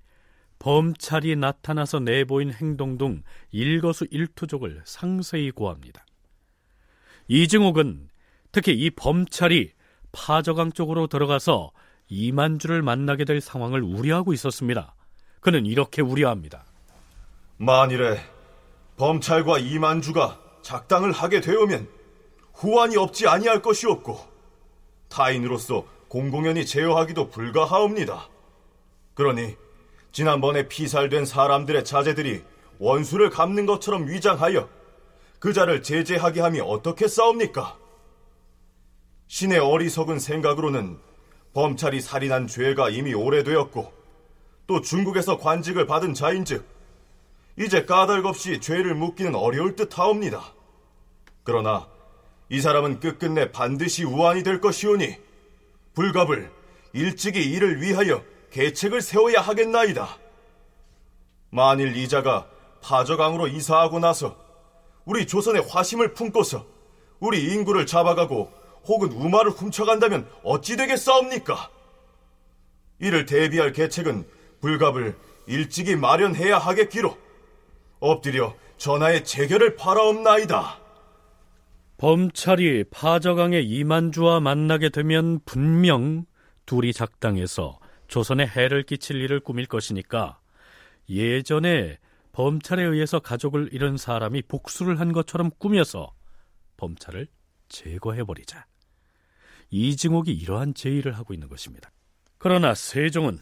[0.58, 6.04] 범찰이 나타나서 내보인 행동 등 일거수일투족을 상세히 고합니다.
[7.28, 8.08] 이징옥은
[8.52, 9.72] 특히 이 범찰이
[10.12, 11.72] 파저강 쪽으로 들어가서
[12.08, 14.94] 이만주를 만나게 될 상황을 우려하고 있었습니다.
[15.40, 16.64] 그는 이렇게 우려합니다.
[17.58, 18.18] 만일에
[18.96, 21.88] 범찰과 이만주가 작당을 하게 되오면
[22.54, 24.18] 후환이 없지 아니할 것이 없고
[25.08, 28.28] 타인으로서 공공연히 제어하기도 불가하옵니다.
[29.14, 29.56] 그러니
[30.16, 32.42] 지난번에 피살된 사람들의 자제들이
[32.79, 34.66] 원수를 갚는 것처럼 위장하여
[35.38, 37.76] 그 자를 제재하게 함이 어떻게 싸웁니까?
[39.29, 40.98] 신의 어리석은 생각으로는
[41.52, 43.92] 범찰이 살인한 죄가 이미 오래되었고
[44.66, 46.64] 또 중국에서 관직을 받은 자인즉
[47.59, 50.55] 이제 까닭없이 죄를 묻기는 어려울 듯 하옵니다.
[51.44, 51.87] 그러나
[52.48, 55.14] 이 사람은 끝끝내 반드시 우환이 될 것이오니
[55.92, 56.50] 불갑을
[56.94, 60.18] 일찍이 이를 위하여 계책을 세워야 하겠나이다.
[61.50, 62.48] 만일 이자가
[62.82, 64.37] 파저강으로 이사하고 나서
[65.04, 66.66] 우리 조선의 화심을 품고서
[67.20, 68.52] 우리 인구를 잡아가고
[68.87, 71.70] 혹은 우마를 훔쳐간다면 어찌 되겠사옵니까?
[73.00, 74.26] 이를 대비할 계책은
[74.61, 77.16] 불갑을 일찍이 마련해야 하겠기로
[78.00, 80.80] 엎드려 전하의 재결을 바라옵나이다.
[81.98, 86.26] 범찰이 파저강의 이만주와 만나게 되면 분명
[86.66, 90.40] 둘이 작당해서 조선에 해를 끼칠 일을 꾸밀 것이니까
[91.08, 91.98] 예전에
[92.32, 96.14] 범찰에 의해서 가족을 잃은 사람이 복수를 한 것처럼 꾸며서
[96.76, 97.28] 범찰을
[97.68, 98.66] 제거해버리자.
[99.70, 101.90] 이징옥이 이러한 제의를 하고 있는 것입니다.
[102.38, 103.38] 그러나 세종은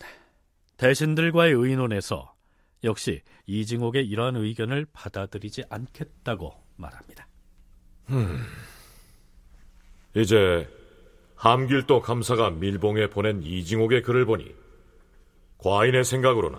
[0.76, 2.34] 대신들과의 의논에서
[2.84, 7.26] 역시 이징옥의 이러한 의견을 받아들이지 않겠다고 말합니다.
[8.10, 8.44] 음,
[10.14, 10.68] 이제
[11.44, 14.54] 함길도 감사가 밀봉에 보낸 이징옥의 글을 보니
[15.58, 16.58] 과인의 생각으로는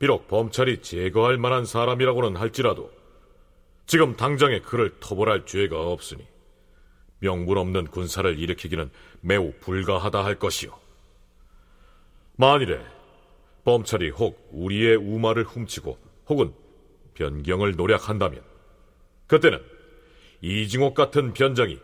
[0.00, 2.90] 비록 범찰이 제거할 만한 사람이라고는 할지라도
[3.86, 6.26] 지금 당장에 그를 토벌할 죄가 없으니
[7.20, 10.76] 명분 없는 군사를 일으키기는 매우 불가하다 할 것이요.
[12.34, 12.84] 만일에
[13.64, 15.96] 범찰이 혹 우리의 우마를 훔치고
[16.28, 16.52] 혹은
[17.14, 18.42] 변경을 노력한다면
[19.28, 19.62] 그때는
[20.40, 21.78] 이징옥 같은 변장이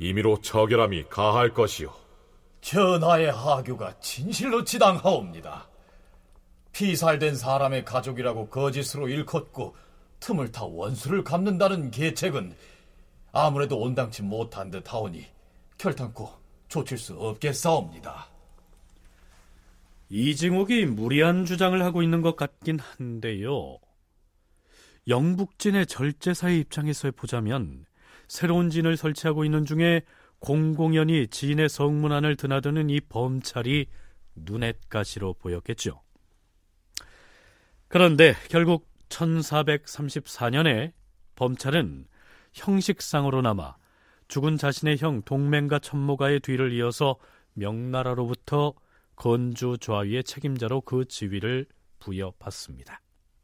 [0.00, 1.94] 임의로 처결함이 가할 것이요.
[2.62, 5.68] 전하의 하교가 진실로 지당하옵니다.
[6.72, 9.76] 피살된 사람의 가족이라고 거짓으로 일컫고
[10.20, 12.54] 틈을 타 원수를 갚는다는 계책은
[13.32, 15.26] 아무래도 온당치 못한 듯 하오니
[15.76, 16.30] 결탄코
[16.68, 18.26] 조칠 수 없겠사옵니다.
[20.08, 23.78] 이징옥이 무리한 주장을 하고 있는 것 같긴 한데요.
[25.08, 27.84] 영북진의 절제사의 입장에서 보자면
[28.30, 30.02] 새로운 진을 설치하고 있는 중에
[30.38, 33.88] 공공연히 진의 성문 안을 드나드는 이 범찰이
[34.36, 36.00] 눈엣가시로 보였겠죠.
[37.88, 40.92] 그런데 결국 1434년에
[41.34, 42.06] 범찰은
[42.52, 43.74] 형식상으로나마
[44.28, 47.16] 죽은 자신의 형 동맹과 천모가의 뒤를 이어서
[47.54, 48.74] 명나라로부터
[49.16, 51.66] 건주 좌위의 책임자로 그 지위를
[51.98, 53.00] 부여받습니다.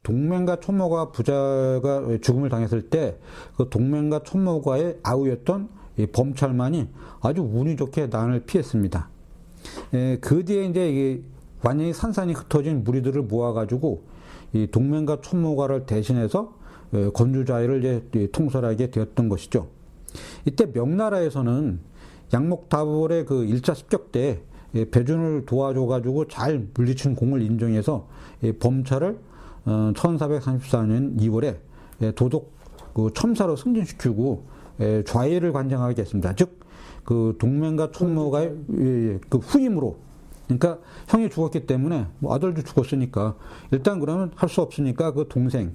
[0.07, 3.17] 동맹과 촌모가 부자가 죽음을 당했을 때
[3.57, 5.67] 그 동맹과 촌모가의 아우였던
[6.13, 6.87] 범찰만이
[7.21, 9.09] 아주 운이 좋게 난을 피했습니다.
[9.93, 11.21] 에, 그 뒤에 이제 이게
[11.61, 14.03] 완전히 산산이 흩어진 무리들을 모아가지고
[14.53, 16.53] 이 동맹과 촌모가를 대신해서
[17.13, 17.83] 건주자위를
[18.13, 19.67] 이제 통솔하게 되었던 것이죠.
[20.45, 21.79] 이때 명나라에서는
[22.33, 24.41] 양목다불의 그 1차 습격 때
[24.91, 28.07] 배준을 도와줘가지고 잘 물리친 공을 인정해서
[28.59, 29.17] 범찰을
[29.67, 31.57] 1434년 어, 2월에
[32.01, 32.53] 예, 도독
[32.93, 34.43] 그 첨사로 승진시키고
[34.79, 36.33] 예, 좌예를 관장하게 했습니다.
[36.35, 36.59] 즉,
[37.03, 39.97] 그 동맹과 총무가의 예, 그 후임으로
[40.45, 43.35] 그러니까 형이 죽었기 때문에 뭐 아들도 죽었으니까
[43.71, 45.73] 일단 그러면 할 수 없으니까 그 동생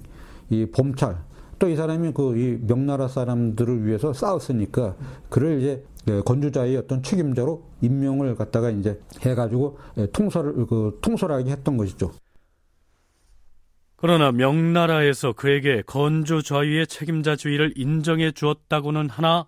[0.49, 1.17] 이 범찰
[1.59, 4.95] 또 이 사람이 그 이 명나라 사람들을 위해서 싸웠으니까
[5.29, 5.83] 그를 이제
[6.25, 9.77] 건주자의 어떤 책임자로 임명을 갖다가 이제 해가지고
[10.11, 12.11] 통솔을 그 통솔하게 했던 것이죠.
[14.05, 19.47] 그러나 명나라에서 그에게 건조 좌위의 책임자 주의를 인정해 주었다고는 하나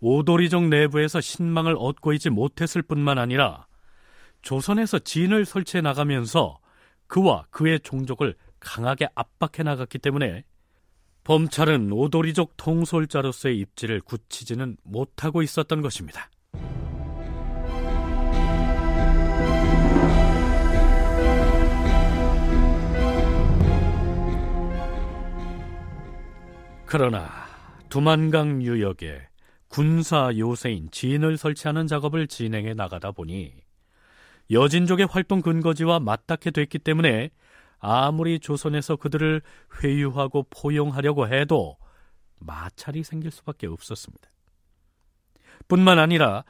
[0.00, 3.66] 오도리족 내부에서 신망을 얻고 있지 못했을 뿐만 아니라
[4.40, 6.58] 조선에서 진을 설치해 나가면서
[7.06, 10.44] 그와 그의 종족을 강하게 압박해 나갔기 때문에
[11.24, 16.30] 범찰은 오도리족 통솔자로서의 입지를 굳히지는 못하고 있었던 것입니다.
[26.90, 27.28] 그러나
[27.90, 29.20] 두만강 유역에
[29.68, 33.52] 군사 요새인 진을 설치하는 작업을 진행해 나가다 보니
[34.50, 37.28] 여진족의 활동 근거지와 맞닿게 됐기 때문에
[37.78, 39.42] 아무리 조선에서 그들을
[39.82, 41.76] 회유하고 포용하려고 해도
[42.38, 44.26] 마찰이 생길 수밖에 없었습니다.
[45.68, 46.44] 뿐만 아니라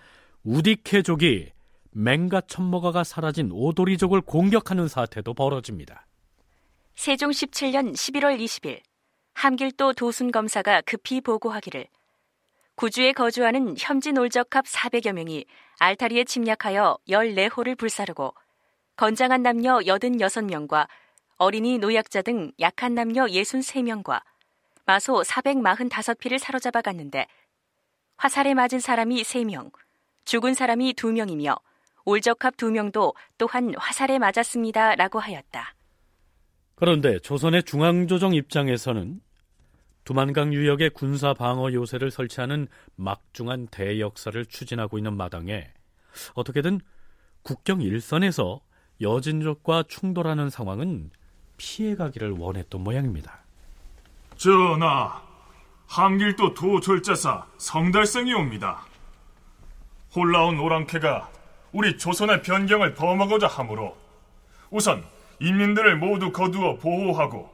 [0.44, 1.50] 우디케족이
[1.90, 6.06] 맹가 천모가가 사라진 오도리족을 공격하는 사태도 벌어집니다.
[6.94, 8.87] 세종 17년 11월 20일
[9.38, 11.86] 함길도 도순 검사가 급히 보고하기를
[12.74, 15.46] 구주에 거주하는 현지 놀적합 400여 명이
[15.78, 18.34] 알타리에 침략하여 14호를 불사르고
[18.96, 20.88] 건장한 남녀 86명과
[21.36, 24.22] 어린이 노약자 등 약한 남녀 63명과
[24.86, 27.28] 마소 445피를 사로잡아 갔는데
[28.16, 29.70] 화살에 맞은 사람이 3명,
[30.24, 31.60] 죽은 사람이 2명이며
[32.04, 34.96] 올적합 2명도 또한 화살에 맞았습니다.
[34.96, 35.74] 라고 하였다.
[36.74, 39.20] 그런데 조선의 중앙조정 입장에서는
[40.08, 45.70] 두만강 유역에 군사 방어 요새를 설치하는 막중한 대역사를 추진하고 있는 마당에
[46.32, 46.80] 어떻게든
[47.42, 48.62] 국경 일선에서
[49.02, 51.10] 여진족과 충돌하는 상황은
[51.58, 53.40] 피해가기를 원했던 모양입니다.
[54.38, 55.22] 전하,
[55.88, 58.86] 함길도 도졸자사 성달성이 옵니다.
[60.16, 61.30] 홀라온 오랑캐가
[61.72, 63.94] 우리 조선의 변경을 범하고자 하므로
[64.70, 65.04] 우선
[65.40, 67.50] 인민들을 모두 거두어 보호하고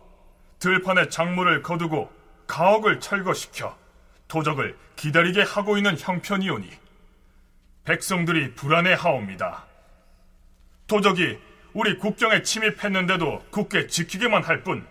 [0.61, 3.77] 들판에 작물을 거두고 가옥을 철거시켜
[4.29, 6.71] 도적을 기다리게 하고 있는 형편이오니
[7.85, 9.65] 백성들이 불안해하옵니다.
[10.87, 11.39] 도적이
[11.73, 14.87] 우리 국경에 침입했는데도 굳게 지키기만 할 뿐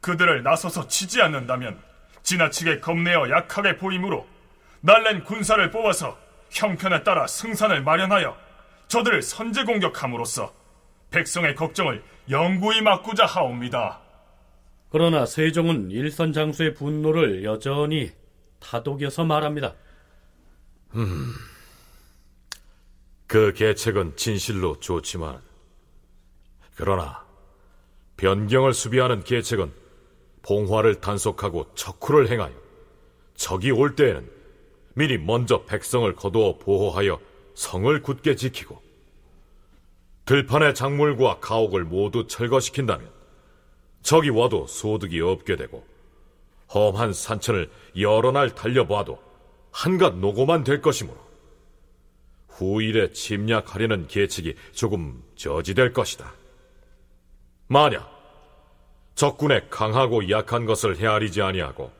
[0.00, 1.80] 그들을 나서서 치지 않는다면
[2.22, 4.26] 지나치게 겁내어 약하게 보이므로
[4.80, 6.18] 날랜 군사를 뽑아서
[6.50, 8.36] 형편에 따라 승산을 마련하여
[8.88, 10.52] 저들을 선제 공격함으로써
[11.10, 14.00] 백성의 걱정을 영구히 막고자 하옵니다.
[14.92, 18.12] 그러나 세종은 일선 장수의 분노를 여전히
[18.60, 19.74] 다독여서 말합니다.
[20.94, 21.32] 음,
[23.26, 25.40] 그 계책은 진실로 좋지만,
[26.76, 27.24] 그러나
[28.18, 29.72] 변경을 수비하는 계책은
[30.42, 32.52] 봉화를 단속하고 척후를 행하여
[33.34, 34.30] 적이 올 때에는
[34.94, 37.18] 미리 먼저 백성을 거두어 보호하여
[37.54, 38.82] 성을 굳게 지키고
[40.26, 43.11] 들판의 작물과 가옥을 모두 철거시킨다면
[44.02, 45.84] 적이 와도 소득이 없게 되고
[46.74, 49.22] 험한 산천을 여러 날 달려봐도
[49.70, 51.18] 한갓 노고만 될 것이므로
[52.48, 56.32] 후일에 침략하려는 계책이 조금 저지될 것이다.
[57.66, 58.10] 만약
[59.14, 61.90] 적군의 강하고 약한 것을 헤아리지 아니하고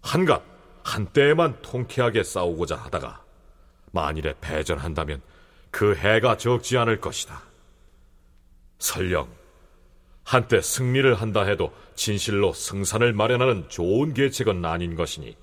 [0.00, 0.42] 한갓
[0.84, 3.22] 한때에만 통쾌하게 싸우고자 하다가
[3.92, 5.22] 만일에 패전한다면
[5.70, 7.42] 그 해가 적지 않을 것이다.
[8.78, 9.28] 설령
[10.24, 15.36] 한때 승리를 한다 해도 진실로 승산을 마련하는 좋은 계책은 아닌 것이니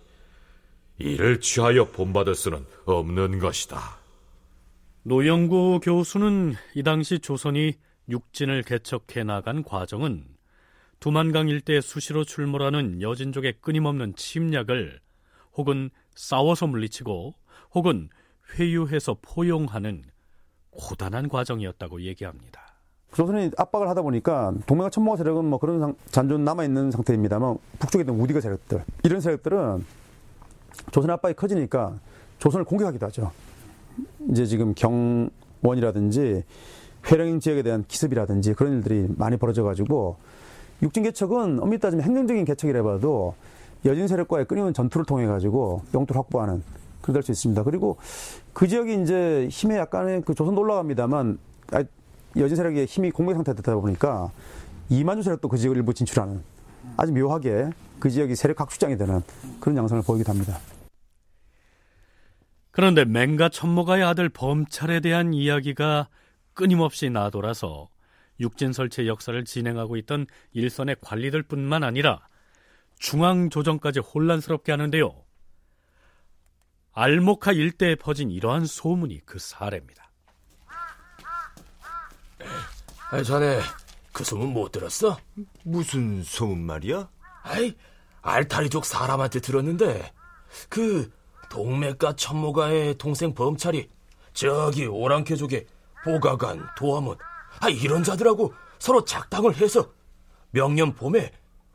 [0.98, 3.98] 이를 취하여 본받을 수는 없는 것이다.
[5.04, 7.74] 노영구 교수는 이 당시 조선이
[8.10, 10.26] 육진을 개척해 나간 과정은
[11.00, 15.00] 두만강 일대에 수시로 출몰하는 여진족의 끊임없는 침략을
[15.54, 17.34] 혹은 싸워서 물리치고
[17.72, 18.10] 혹은
[18.54, 20.04] 회유해서 포용하는
[20.72, 22.69] 고단한 과정이었다고 얘기합니다.
[23.14, 28.04] 조선이 압박을 하다 보니까 동맹과 천모가 세력은 뭐 그런 상, 잔존 남아 있는 상태입니다만 북쪽에
[28.04, 29.86] 있는 우디가 세력들 이런 세력들은
[30.92, 32.00] 조선 압박이 커지니까
[32.38, 33.32] 조선을 공격하기도 하죠.
[34.30, 36.44] 이제 지금 경원이라든지
[37.12, 40.18] 회령 지역에 대한 기습이라든지 그런 일들이 많이 벌어져가지고
[40.82, 43.36] 육진 개척은 엄밀히 따지면 행정적인 개척이라 봐도
[43.86, 46.64] 여진 세력과의 끊임없는 전투를 통해 가지고 영토를 확보하는
[47.02, 47.64] 그런 될수 있습니다.
[47.64, 47.98] 그리고
[48.54, 51.40] 그 지역이 이제 힘에 약간의 그 조선도 올라갑니다만
[52.38, 54.32] 여진 세력의 힘이 공백 상태에 되다 보니까
[54.90, 56.44] 이만주 세력도 그 지역을 일부 진출하는
[56.98, 57.70] 아주 묘하게
[58.00, 59.22] 그 지역이 세력 각축장이 되는
[59.60, 60.60] 그런 양상을 보이기도 합니다.
[62.72, 66.08] 그런데 맹가 천모가의 아들 범찰에 대한 이야기가
[66.54, 67.90] 끊임없이 나돌아서
[68.40, 72.26] 육진 설치 역사를 진행하고 있던 일선의 관리들뿐만 아니라
[72.98, 75.14] 중앙 조정까지 혼란스럽게 하는데요.
[76.92, 80.09] 알모카 일대에 퍼진 이러한 소문이 그 사례입니다.
[83.12, 83.60] 아, 자네
[84.14, 85.18] 그 소문 못 들었어?
[85.64, 87.10] 무슨 소문 말이야?
[87.44, 87.76] 아이,
[88.22, 90.14] 알타리족 사람한테 들었는데
[90.70, 91.12] 그
[91.50, 93.90] 동맥과 천모가의 동생 범찰이
[94.34, 95.66] 저기 오랑캐족의
[96.04, 97.18] 보가관, 도화문
[97.62, 99.92] 아 이런 자들하고 서로 작당을 해서
[100.52, 101.32] 명년 봄에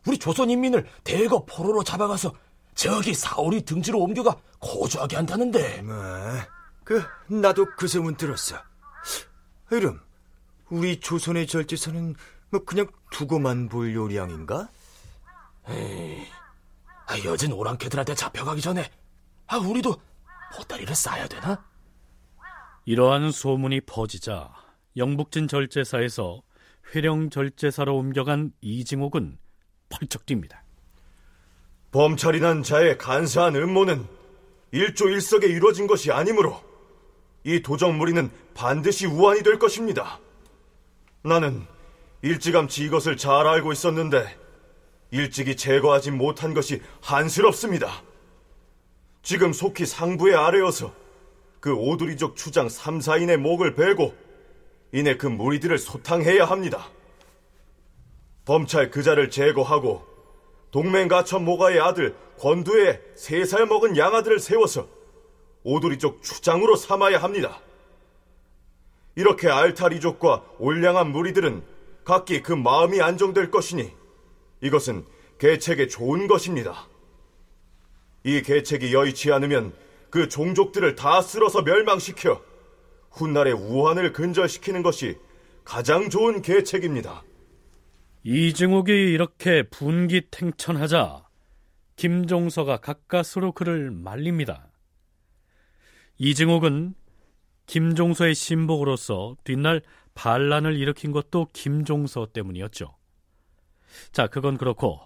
[0.06, 2.32] 우리 조선 인민을 대거 포로로 잡아가서
[2.74, 5.82] 저기 사오리 등지로 옮겨가 거주하게 한다는데.
[5.88, 6.46] 아,
[6.84, 8.56] 그 나도 그 소문 들었어.
[9.70, 10.00] 이름
[10.74, 12.16] 우리 조선의 절제사는
[12.50, 14.68] 뭐 그냥 두고만 볼 요량인가?
[15.68, 16.26] 에이,
[17.06, 18.90] 아, 여진 오랑캐들한테 잡혀가기 전에
[19.46, 19.94] 아 우리도
[20.56, 21.64] 보따리를 싸야 되나?
[22.86, 24.52] 이러한 소문이 퍼지자
[24.96, 26.42] 영북진 절제사에서
[26.92, 29.38] 회령 절제사로 옮겨간 이징옥은
[29.90, 30.58] 펄쩍 뜁니다.
[31.92, 34.04] 범찰이난 자의 간사한 음모는
[34.72, 36.60] 일조일석에 이루어진 것이 아니므로
[37.44, 40.18] 이 도적무리는 반드시 우환이 될 것입니다.
[41.26, 41.66] 나는
[42.20, 44.26] 일찌감치 이것을 잘 알고 있었는데
[45.10, 48.02] 일찍이 제거하지 못한 것이 한스럽습니다.
[49.22, 50.92] 지금 속히 상부의 아래여서
[51.60, 54.14] 그 오두리족 추장 3, 4인의 목을 베고
[54.92, 56.88] 이내 그 무리들을 소탕해야 합니다.
[58.44, 60.04] 범찰 그자를 제거하고
[60.72, 64.86] 동맹가천 모가의 아들 권두에 세 살 먹은 양아들을 세워서
[65.62, 67.60] 오두리족 추장으로 삼아야 합니다.
[69.16, 71.62] 이렇게 알타리족과 올량한 무리들은
[72.04, 73.92] 각기 그 마음이 안정될 것이니
[74.60, 75.04] 이것은
[75.38, 76.88] 계책에 좋은 것입니다.
[78.24, 79.74] 이 계책이 여의치 않으면
[80.10, 82.42] 그 종족들을 다 쓸어서 멸망시켜
[83.10, 85.18] 훗날의 우환을 근절시키는 것이
[85.64, 87.22] 가장 좋은 계책입니다.
[88.24, 91.24] 이증옥이 이렇게 분기탱천하자
[91.96, 94.70] 김종서가 가까스로 그를 말립니다.
[96.18, 96.94] 이증옥은
[97.66, 99.82] 김종서의 신복으로서 뒷날
[100.14, 102.94] 반란을 일으킨 것도 김종서 때문이었죠.
[104.12, 105.00] 자, 그건 그렇고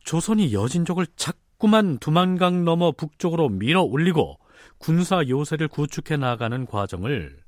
[0.00, 4.38] 조선이 여진족을 자꾸만 두만강 넘어 북쪽으로 밀어 올리고
[4.78, 7.38] 군사 요새를 구축해 나가는 과정을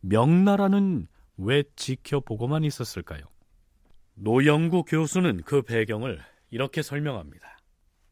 [0.00, 1.06] 명나라는
[1.36, 3.22] 왜 지켜보고만 있었을까요?
[4.14, 6.20] 노영구 교수는 그 배경을
[6.50, 7.56] 이렇게 설명합니다.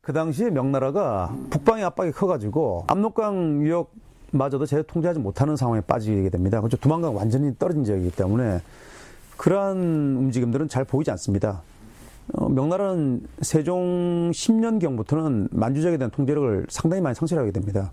[0.01, 3.93] 그 당시에 명나라가 북방의 압박이 커가지고 압록강 유역
[4.33, 6.61] 마저도 제대로 통제하지 못하는 상황에 빠지게 됩니다.
[6.61, 6.77] 그렇죠.
[6.77, 8.61] 두만강 완전히 떨어진 지역이기 때문에
[9.37, 11.63] 그러한 움직임들은 잘 보이지 않습니다.
[12.35, 17.91] 어, 명나라는 세종 10년경부터는 만주적에 대한 통제력을 상당히 많이 상실하게 됩니다.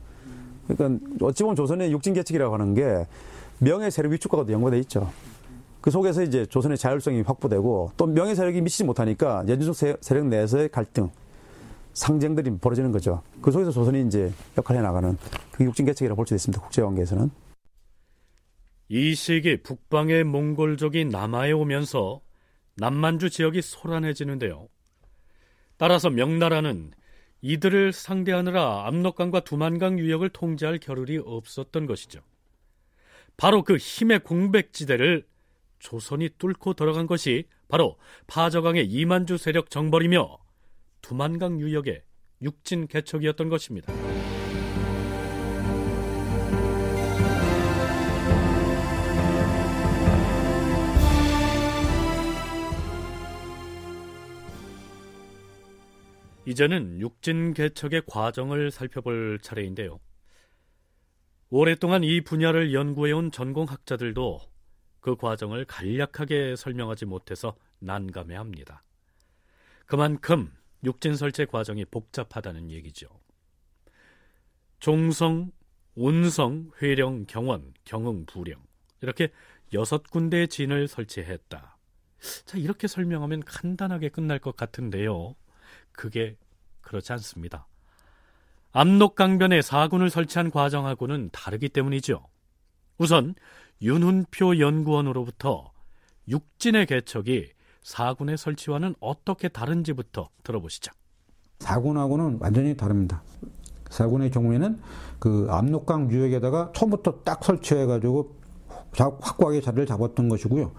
[0.67, 3.07] 그러니까 어찌 보면 조선의 육진계측이라고 하는 게
[3.59, 5.09] 명예 세력 위축과도 연관돼 있죠.
[5.81, 11.09] 그 속에서 이제 조선의 자율성이 확보되고 또 명예 세력이 미치지 못하니까 연주적 세력 내에서의 갈등,
[11.97, 13.23] 상쟁들이 벌어지는 거죠.
[13.41, 15.17] 그 속에서 조선이 이제 역할을 해 나가는
[15.51, 16.61] 그 육진계책이라고 볼 수 있습니다.
[16.61, 17.31] 국제 관계에서는.
[18.89, 22.21] 이 시기 북방의 몽골족이 남하에 오면서
[22.75, 24.67] 남만주 지역이 소란해지는데요.
[25.77, 26.91] 따라서 명나라는
[27.41, 32.19] 이들을 상대하느라 압록강과 두만강 유역을 통제할 겨를이 없었던 것이죠.
[33.37, 35.25] 바로 그 힘의 공백지대를
[35.79, 40.46] 조선이 뚫고 들어간 것이 바로 파저강의 이만주 세력 정벌이며
[41.01, 42.03] 두만강 유역의
[42.41, 43.93] 육진 개척이었던 것입니다.
[56.47, 59.99] 이제는 육진 개척의 과정을 살펴볼 차례인데요.
[61.49, 64.39] 오랫동안 이 분야를 연구해온 전공학자들도
[65.01, 68.83] 그 과정을 간략하게 설명하지 못해서 난감해합니다.
[69.85, 70.51] 그만큼
[70.83, 73.07] 육진 설치 과정이 복잡하다는 얘기죠.
[74.79, 75.51] 종성,
[75.95, 78.61] 운성, 회령, 경원, 경흥, 부령
[79.01, 79.31] 이렇게
[79.73, 81.77] 여섯 군데의 진을 설치했다.
[82.45, 85.35] 자 이렇게 설명하면 간단하게 끝날 것 같은데요.
[85.91, 86.37] 그게
[86.81, 87.67] 그렇지 않습니다.
[88.71, 92.27] 압록강변에 사군을 설치한 과정하고는 다르기 때문이죠.
[92.97, 93.35] 우선
[93.81, 95.71] 윤훈표 연구원으로부터
[96.27, 97.49] 육진의 개척이
[97.81, 100.91] 사군의 설치와는 어떻게 다른지부터 들어보시죠.
[101.59, 103.23] 사군하고는 완전히 다릅니다.
[103.89, 104.79] 사군의 경우에는
[105.19, 108.35] 그 압록강 유역에다가 처음부터 딱 설치해가지고
[108.97, 110.71] 확고하게 자리를 잡았던 것이고요.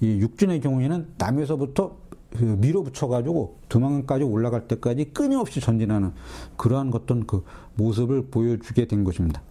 [0.00, 1.96] 이 육진의 경우에는 남에서부터
[2.30, 6.12] 그 밀어붙여가지고 두만강까지 올라갈 때까지 끊임없이 전진하는
[6.56, 7.44] 그러한 어떤 그
[7.74, 9.42] 모습을 보여주게 된 것입니다.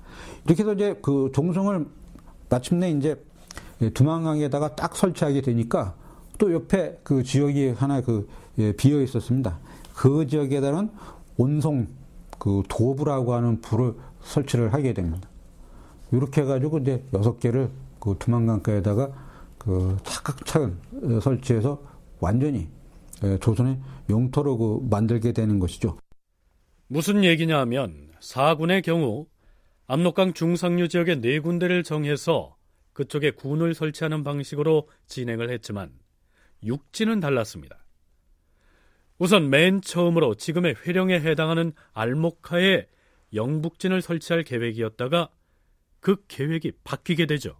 [0.45, 1.87] 이렇게 해서 이제 그 종성을
[2.49, 3.23] 마침내 이제
[3.93, 5.95] 두만강에다가 딱 설치하게 되니까
[6.37, 8.27] 또 옆에 그 지역이 하나 그
[8.57, 9.59] 예, 비어 있었습니다.
[9.95, 10.89] 그 지역에다는
[11.37, 11.87] 온송
[12.39, 15.29] 그 도부라고 하는 불을 설치를 하게 됩니다.
[16.11, 17.69] 이렇게 해가지고 이제 여섯 개를
[17.99, 19.09] 그 두만강가에다가
[19.57, 21.81] 그 차근차근 설치해서
[22.19, 22.67] 완전히
[23.41, 23.79] 조선의
[24.09, 25.97] 영토로 그 만들게 되는 것이죠.
[26.87, 29.25] 무슨 얘기냐 하면 사군의 경우
[29.87, 32.55] 압록강 중상류 지역의 네 군데를 정해서
[32.93, 35.91] 그쪽에 군을 설치하는 방식으로 진행을 했지만
[36.65, 37.85] 육지는 달랐습니다.
[39.17, 42.87] 우선 맨 처음으로 지금의 회령에 해당하는 알목하에
[43.33, 45.29] 영북진을 설치할 계획이었다가
[45.99, 47.55] 그 계획이 바뀌게 되죠.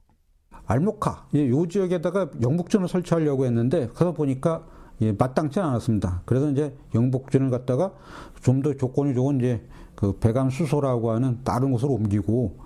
[0.66, 4.68] 알목하, 이 지역에다가 영북진을 설치하려고 했는데 가서 보니까
[5.02, 6.24] 예, 마땅치 않았습니다.
[6.26, 7.94] 그래서 이제 영북진을 갖다가
[8.42, 9.62] 좀 더 조건이 좋은 이제
[9.96, 12.60] 그 배감 수소라고 하는 다른 곳으로 옮기고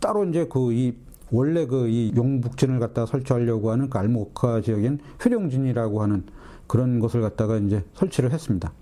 [0.00, 0.94] 따로 이제 그 이
[1.30, 6.24] 원래 그 이 용북진을 갖다 설치하려고 하는 그 알목하 지역엔 회령진이라고 하는
[6.66, 8.72] 그런 것을 갖다가 이제 설치를 했습니다.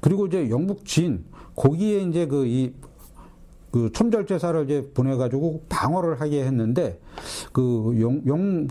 [0.00, 2.72] 그리고 이제 영북진 거기에 이제 그 이
[3.74, 7.00] 그 첨절제사를 이제 보내가지고 방어를 하게 했는데
[7.52, 8.68] 그 용, 용,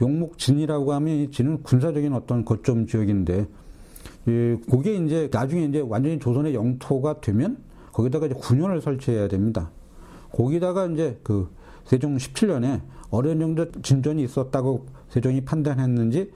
[0.00, 3.48] 용목진이라고 하면 이 진은 군사적인 어떤 거점 지역인데
[4.28, 7.56] 예, 그게 이제 나중에 이제 완전히 조선의 영토가 되면
[7.90, 9.72] 거기다가 이제 군현을 설치해야 됩니다.
[10.30, 11.48] 거기다가 이제 그
[11.88, 16.30] 세종 17년에 어느 정도 진전이 있었다고 세종이 판단했는지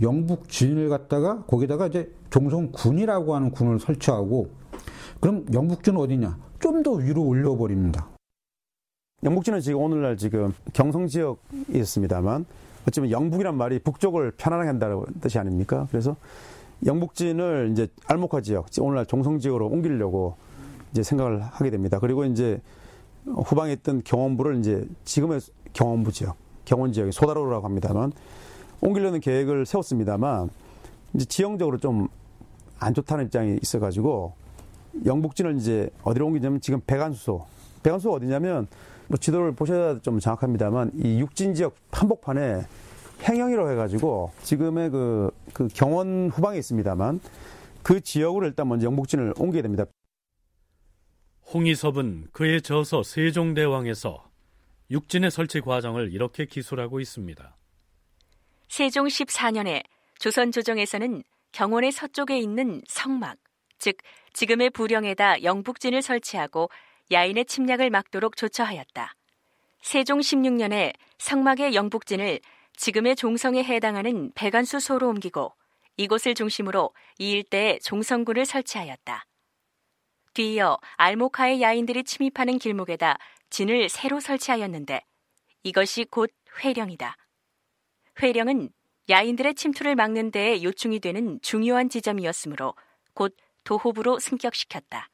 [0.00, 4.50] 영북 진을 갖다가 거기다가 이제 종성군이라고 하는 군을 설치하고
[5.20, 6.36] 그럼 영북진 어디냐?
[6.58, 8.08] 좀 더 위로 올려버립니다.
[9.22, 11.38] 영북진은 지금 오늘날 지금 경성 지역에
[11.72, 12.44] 있습니다만
[12.88, 15.86] 어쩌면 영북이란 말이 북쪽을 편안하게 한다는 뜻이 아닙니까?
[15.90, 16.16] 그래서
[16.84, 20.36] 영북진을 이제 알목화 지역, 오늘날 종성 지역으로 옮기려고
[20.90, 21.98] 이제 생각을 하게 됩니다.
[22.00, 22.60] 그리고 이제
[23.26, 25.40] 후방에 있던 경원부를 이제 지금의
[25.72, 28.12] 경원부 지역, 경원 지역이 소다로라고 합니다만
[28.80, 30.50] 옮기려는 계획을 세웠습니다만
[31.14, 32.08] 이제 지형적으로 좀
[32.78, 34.32] 안 좋다는 입장이 있어가지고
[35.04, 37.44] 영북진을 이제 어디로 옮기냐면 지금 백안수소.
[37.82, 38.66] 백안수소 어디냐면
[39.08, 42.62] 뭐 지도를 보셔야 좀 정확합니다만 이 육진 지역 한복판에
[43.22, 47.20] 행영이라고 해가지고 지금의 그, 그 경원 후방에 있습니다만
[47.82, 49.84] 그 지역으로 일단 먼저 영북진을 옮기게 됩니다.
[51.52, 54.28] 홍희섭은 그의 저서 세종대왕에서
[54.90, 57.56] 육진의 설치 과정을 이렇게 기술하고 있습니다.
[58.68, 59.84] 세종 14년에
[60.18, 61.22] 조선 조정에서는
[61.52, 63.38] 경원의 서쪽에 있는 성막,
[63.78, 63.96] 즉
[64.32, 66.68] 지금의 부령에다 영북진을 설치하고
[67.12, 69.14] 야인의 침략을 막도록 조처하였다.
[69.82, 72.40] 세종 16년에 성막의 영북진을
[72.76, 75.52] 지금의 종성에 해당하는 백안수소로 옮기고
[75.96, 79.24] 이곳을 중심으로 이 일대에 종성군을 설치하였다.
[80.36, 83.16] 뒤이어 알모카의 야인들이 침입하는 길목에다
[83.48, 85.00] 진을 새로 설치하였는데
[85.62, 86.30] 이것이 곧
[86.62, 87.16] 회령이다.
[88.20, 88.68] 회령은
[89.08, 92.74] 야인들의 침투를 막는 데에 요충이 되는 중요한 지점이었으므로
[93.14, 93.34] 곧
[93.64, 95.08] 도호부로 승격시켰다.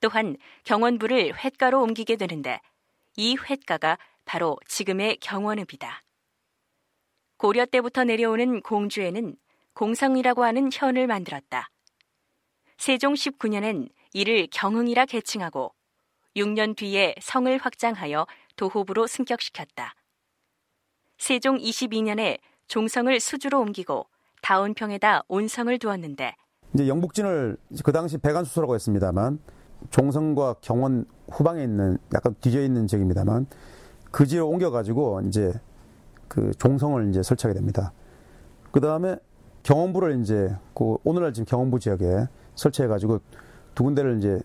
[0.00, 2.60] 또한 경원부를 횟가로 옮기게 되는데
[3.16, 6.02] 이 횟가가 바로 지금의 경원읍이다.
[7.36, 9.34] 고려 때부터 내려오는 공주에는
[9.72, 11.68] 공성이라고 하는 현을 만들었다.
[12.76, 15.72] 세종 19년엔 이를 경흥이라 계칭하고
[16.36, 19.94] 6년 뒤에 성을 확장하여 도호부로 승격시켰다.
[21.18, 22.38] 세종 22년에
[22.68, 24.06] 종성을 수주로 옮기고
[24.40, 26.34] 다운평에다 온성을 두었는데
[26.74, 29.40] 이제 영북진을 그 당시 배관수소라고 했습니다만
[29.90, 33.46] 종성과 경원 후방에 있는 약간 뒤져 있는 지역입니다만
[34.12, 35.52] 그 지역을 옮겨 가지고 이제
[36.28, 37.92] 그 종성을 이제 설치하게 됩니다.
[38.70, 39.16] 그 다음에
[39.64, 43.20] 경원부를 이제 그 오늘날 지금 경원부 지역에 설치해 가지고
[43.74, 44.40] 두 군데를 이제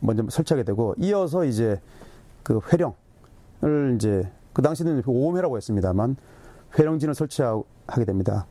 [0.00, 1.80] 먼저 설치하게 되고 이어서 이제
[2.42, 6.16] 그 회령을 이제 그 당시는 오음회라고 했습니다만
[6.78, 8.46] 회령진을 설치하게 됩니다.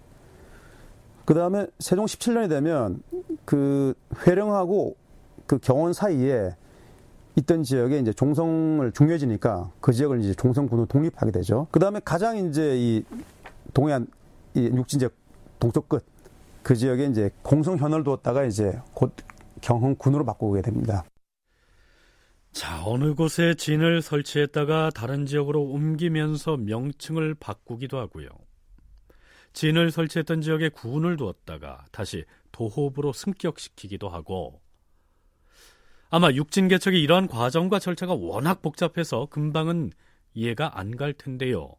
[1.26, 3.02] 그 다음에 세종 17년이 되면
[3.46, 3.94] 그
[4.26, 4.96] 회령하고
[5.46, 6.56] 그 경원 사이에
[7.36, 11.68] 있던 지역에 이제 종성을 중요해지니까 그 지역을 이제 종성군으로 독립하게 되죠.
[11.72, 13.04] 그 다음에 가장 이제 이
[13.74, 14.08] 동해안
[14.54, 15.14] 이 육진 지역
[15.60, 16.18] 동쪽 끝
[16.68, 19.14] 그 지역에 이제 공성현을 두었다가 이제 곧
[19.62, 21.04] 경흥군으로 바꾸게 됩니다.
[22.52, 28.30] 자, 어느 곳에 진을 설치했다가 다른 지역으로 옮기면서 명칭을 바꾸기도 하고요.
[29.54, 34.62] 진을 설치했던 지역에 군을 두었다가 다시 도호부로 승격시키기도 하고
[36.10, 39.92] 아마 육진 개척의 이러한 과정과 절차가 워낙 복잡해서 금방은
[40.34, 41.76] 이해가 안 갈 텐데요.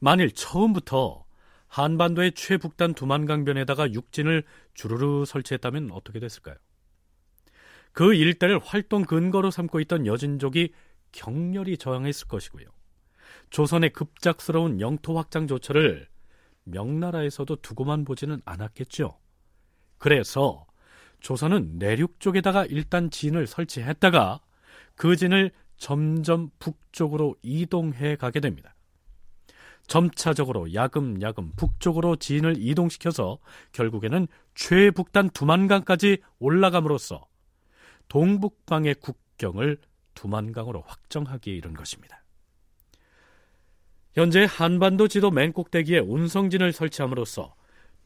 [0.00, 1.24] 만일 처음부터
[1.68, 4.42] 한반도의 최북단 두만강변에다가 육진을
[4.74, 6.56] 주르르 설치했다면 어떻게 됐을까요?
[7.92, 10.72] 그 일대를 활동 근거로 삼고 있던 여진족이
[11.12, 12.66] 격렬히 저항했을 것이고요.
[13.50, 16.08] 조선의 급작스러운 영토 확장 조처를
[16.64, 19.18] 명나라에서도 두고만 보지는 않았겠죠.
[19.98, 20.66] 그래서
[21.20, 24.40] 조선은 내륙 쪽에다가 일단 진을 설치했다가
[24.94, 28.74] 그 진을 점점 북쪽으로 이동해 가게 됩니다.
[29.88, 33.38] 점차적으로 야금야금 북쪽으로 진을 이동시켜서
[33.72, 37.26] 결국에는 최북단 두만강까지 올라감으로써
[38.08, 39.78] 동북방의 국경을
[40.14, 42.22] 두만강으로 확정하기에 이른 것입니다.
[44.14, 47.54] 현재 한반도 지도 맨 꼭대기에 운성진을 설치함으로써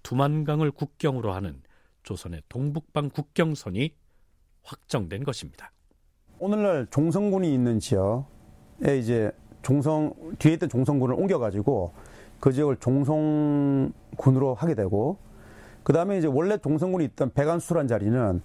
[0.03, 1.63] 두만강을 국경으로 하는
[2.03, 3.95] 조선의 동북방 국경선이
[4.63, 5.73] 확정된 것입니다.
[6.39, 9.33] 오늘날 종성군이 있는 지역에 이제
[9.63, 11.93] 종성 뒤에 있던 종성군을 옮겨가지고
[12.41, 15.17] 그 지역을 종성군으로 하게 되고
[15.83, 18.43] 그 다음에 이제 원래 종성군이 있던 백안수란 자리는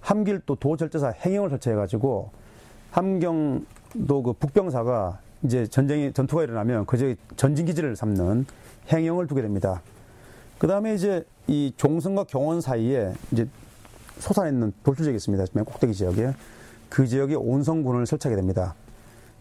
[0.00, 2.30] 함길도 도절제사 행영을 설치해가지고
[2.90, 8.46] 함경도 그 북병사가 이제 전쟁이 전투가 일어나면 그 지역에 전진 기지를 삼는
[8.92, 9.82] 행영을 두게 됩니다.
[10.58, 13.46] 그 다음에 이제 이 종성과 경원 사이에 이제
[14.18, 15.44] 솟아있는 있 돌출 지역이 있습니다.
[15.54, 16.32] 맨 꼭대기 지역에
[16.90, 18.74] 그 지역에 온성군을 설치하게 됩니다.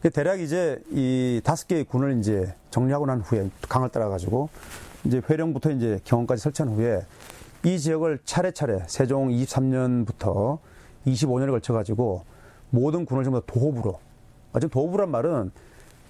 [0.08, 4.50] 대략 이제 이 다섯 개의 군을 이제 정리하고 난 후에 강을 따라가지고
[5.04, 7.06] 이제 회령부터 이제 경원까지 설치한 후에
[7.66, 10.60] 이 지역을 차례차례 세종 23년부터
[11.06, 12.24] 25년에 걸쳐가지고
[12.70, 14.00] 모든 군을 전부 다 도호부로
[14.56, 15.52] 지금 도호부란 말은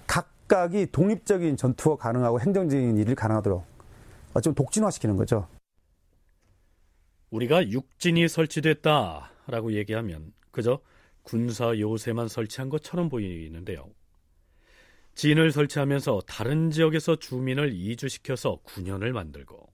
[0.06, 3.64] 각각이 독립적인 전투가 가능하고 행정적인 일이 가능하도록
[4.42, 5.48] 좀 독진화시키는 거죠.
[7.30, 10.80] 우리가 육진이 설치됐다라고 얘기하면 그저
[11.30, 13.88] 군사 요새만 설치한 것처럼 보이는데요.
[15.14, 19.72] 진을 설치하면서 다른 지역에서 주민을 이주시켜서 군현을 만들고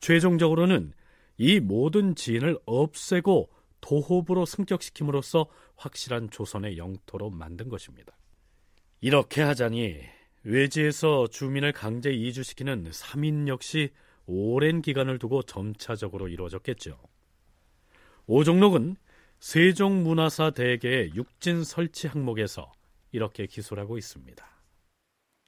[0.00, 0.94] 최종적으로는
[1.36, 3.50] 이 모든 지인을 없애고
[3.82, 5.46] 도호부로 승격시킴으로써
[5.76, 8.16] 확실한 조선의 영토로 만든 것입니다.
[9.02, 10.00] 이렇게 하자니
[10.44, 13.90] 외지에서 주민을 강제 이주시키는 3인 역시
[14.24, 16.98] 오랜 기간을 두고 점차적으로 이루어졌겠죠.
[18.26, 18.96] 오종록은
[19.44, 22.72] 세종문화사 대계의 육진 설치 항목에서
[23.12, 24.42] 이렇게 기술하고 있습니다.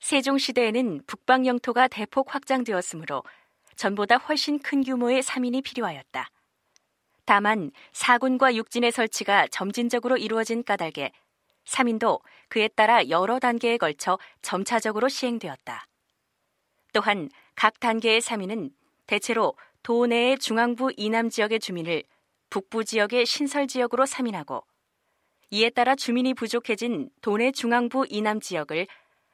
[0.01, 3.22] 세종시대에는 북방 영토가 대폭 확장되었으므로
[3.74, 6.28] 전보다 훨씬 큰 규모의 3인이 필요하였다.
[7.24, 11.11] 다만 사군과 육진의 설치가 점진적으로 이루어진 까닭에
[11.64, 15.86] 3인도 그에 따라 여러 단계에 걸쳐 점차적으로 시행되었다.
[16.92, 18.72] 또한 각 단계의 3인은
[19.07, 22.03] 대체로 도내의 중앙부 이남 지역의 주민을
[22.51, 24.64] 북부 지역의 신설 지역으로 3인하고
[25.51, 28.86] 이에 따라 주민이 부족해진 도내 중앙부 이남 지역을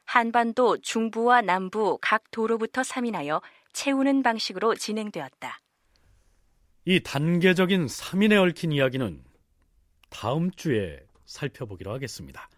[0.05, 3.41] 한반도 중부와 남부 각 도로부터 3인하여
[3.73, 5.59] 채우는 방식으로 진행되었다.
[6.85, 9.23] 이 단계적인 3인에 얽힌 이야기는
[10.09, 12.49] 다음 주에 살펴보기로 하겠습니다.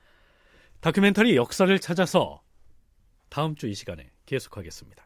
[0.82, 2.42] 다큐멘터리 역사를 찾아서
[3.30, 5.06] 다음 주 이 시간에 계속하겠습니다.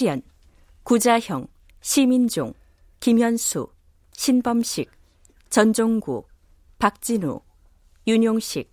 [0.00, 0.22] 출연
[0.82, 1.46] 구자형,
[1.82, 2.54] 시민종,
[3.00, 3.68] 김현수,
[4.12, 4.90] 신범식,
[5.50, 6.24] 전종구,
[6.78, 7.42] 박진우,
[8.06, 8.70] 윤용식,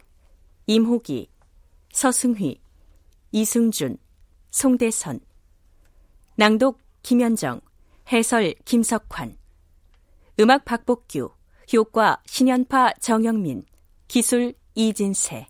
[0.67, 1.29] 임호기,
[1.91, 2.61] 서승휘,
[3.33, 3.97] 이승준,
[4.51, 5.19] 송대선
[6.35, 7.59] 낭독 김현정
[8.09, 9.37] 해설 김석환
[10.39, 11.29] 음악 박복규
[11.73, 13.65] 효과 신현파 정영민
[14.07, 15.47] 기술 이진세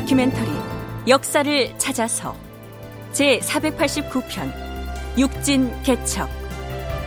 [0.00, 0.50] 다큐멘터리
[1.08, 2.34] 역사를 찾아서
[3.12, 4.50] 제 489편
[5.18, 6.30] 육진 개척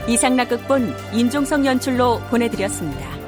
[0.07, 3.22] 이상락 극본 인종성 연출로 보내드렸습니다.